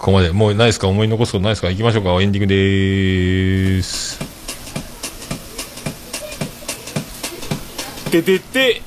[0.06, 0.86] こまで、もうないですか？
[0.86, 1.70] 思い残すことないですか？
[1.70, 2.10] 行きましょうか。
[2.22, 4.20] エンディングでーす。
[8.12, 8.82] ててて、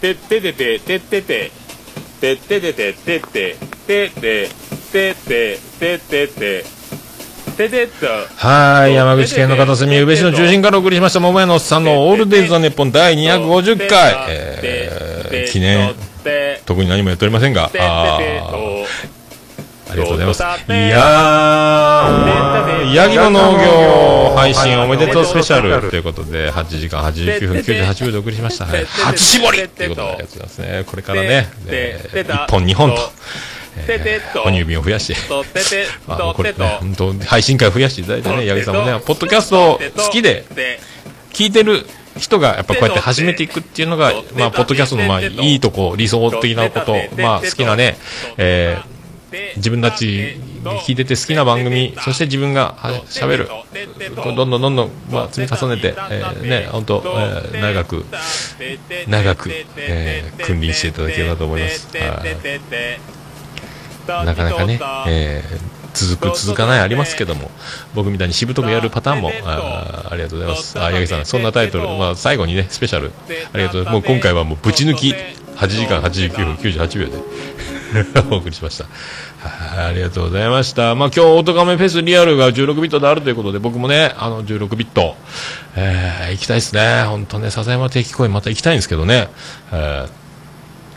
[0.00, 1.59] てててて、ててて。
[2.20, 3.56] てててててて
[3.86, 4.50] てて
[4.92, 6.80] ててててて
[7.56, 8.06] ててと
[8.36, 15.94] はい、山口県の片隅、宇部市の中心からお送りしました、桃屋のおっさんのオールデイズ・ザ・ネッポン第250回、えー、記念、
[16.66, 18.20] 特に何もやっておりませんが、ああ
[19.90, 20.42] ありがとうございます。
[20.42, 28.18] いやー、ヤギの農業配信おめでとうスペシャルということで、8時間89分98秒で。
[28.18, 28.66] お送りしました。
[28.66, 30.84] はい初絞りっていうことでありがとうございますね。
[30.86, 33.12] これからね、えー1本2本と、
[33.88, 40.44] えー、哺乳瓶を増やして、とてて あのこれね、本当配信会増やしていただいてね、八木さんもね、ポッドキャスト好きで
[41.32, 41.86] 聞いてる
[42.18, 47.96] 人がやっぱこうやって始めていくっていうのが、まあ、ポッドキャストのまあいいとこ、理想的なこと、まあ、好きなね、
[48.36, 48.89] えー
[49.56, 50.36] 自分たち
[50.86, 53.48] 聞いてて好きな番組、そして自分がは喋る、
[54.16, 58.04] どんどんどんどん、まあ、積み重ねて、えーね、本当、えー長く、
[59.06, 61.88] 長く、えー君臨していただければと思います。
[64.08, 67.50] なかなかね、えー続く続かないありますけども
[67.94, 70.78] 僕みたいにしぶとくやるパターンもあありがとうございます。
[70.78, 73.10] あ八木さんそんなタイトル、まあ、最後にねスペシャル
[73.52, 75.14] ありがとうもう今回はもうぶち抜き
[75.56, 77.18] 8時間89分98秒で
[78.30, 78.84] お送りしました
[79.46, 85.16] はいありがとうございましたまあ今日オートカメフェスリアルが16ビットであるということで僕もねあの16ビット、
[85.76, 89.28] えー行きたいですね本当ね笹山定期公演また行きたいんですけどね、
[89.72, 90.20] えー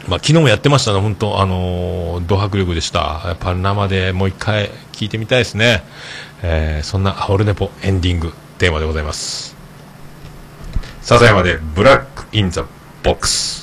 [0.08, 3.22] まあ、昨日もやってましたね、本当、あのー、ド迫力でした。
[3.26, 5.84] やっぱ生でもう一回聞いてみたいですね。
[6.42, 9.56] えーそんなオルネポエンディングテーマでございます。
[11.02, 12.66] 笹山で Black in the
[13.02, 13.63] Box。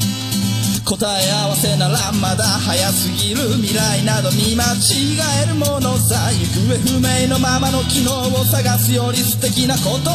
[0.91, 10.11] 答え合わせならまだ早すぎる未来など見間違えるものさ行方不明のままの機能を探すより素敵なことを語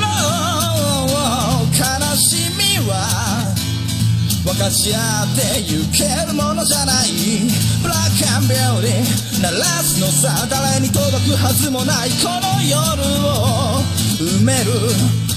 [0.00, 0.08] ろ
[1.12, 1.76] う。
[1.76, 1.84] 悲
[2.16, 2.96] しみは
[4.46, 7.10] 分かち合ってゆけるものじゃない。
[7.82, 12.10] ブラックアンビューティー鳴らすのさ誰に届くはずもない。
[12.24, 12.74] この夜
[13.28, 13.84] を
[14.40, 15.25] 埋める。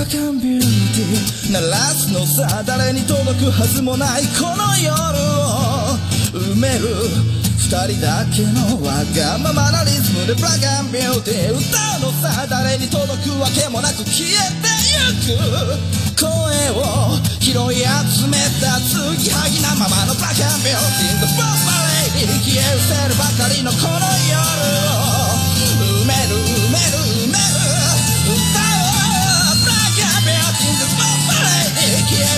[0.00, 5.92] ブラックアンビューティー鳴らすのさ誰に届くはずもないこの夜を
[6.32, 6.88] 埋める
[7.60, 16.32] 二人だけのわがままなリズムでブラックアンビューティー歌うのさ誰に届くわけもなく消えてゆく声
[16.80, 21.60] を拾い集めた継ぎはぎなままのブラックアンビューティー The Bomb
[22.16, 24.00] Lady 消え失せるばかりのこの
[24.32, 24.48] 夜
[24.96, 25.36] を
[25.92, 27.09] 埋める埋める。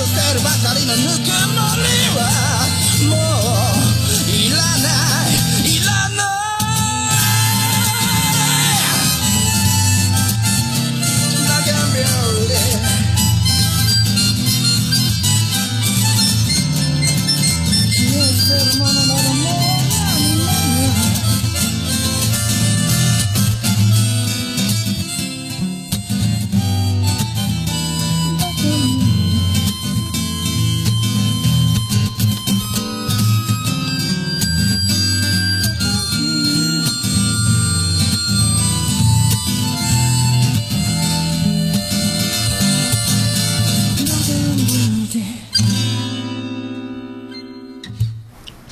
[0.04, 2.51] 捨てるばかりのぬくもりは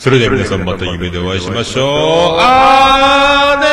[0.00, 1.86] それでは皆さんまた夢でお会いしましょう。
[2.40, 3.66] あーね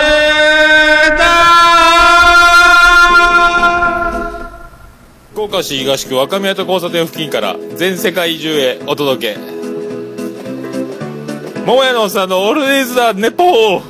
[5.23, 9.39] ー福岡市東区若宮と交差点付近から全世界中へお届け
[11.65, 13.81] 桃屋のおっさんのオールディーズ・ザ・ネポー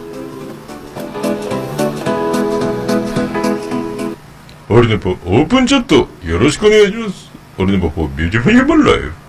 [4.69, 7.31] オルネポオープンチャットよろしくお願いします。
[7.57, 9.26] オルネポフォービューティフルヒューマンライフ。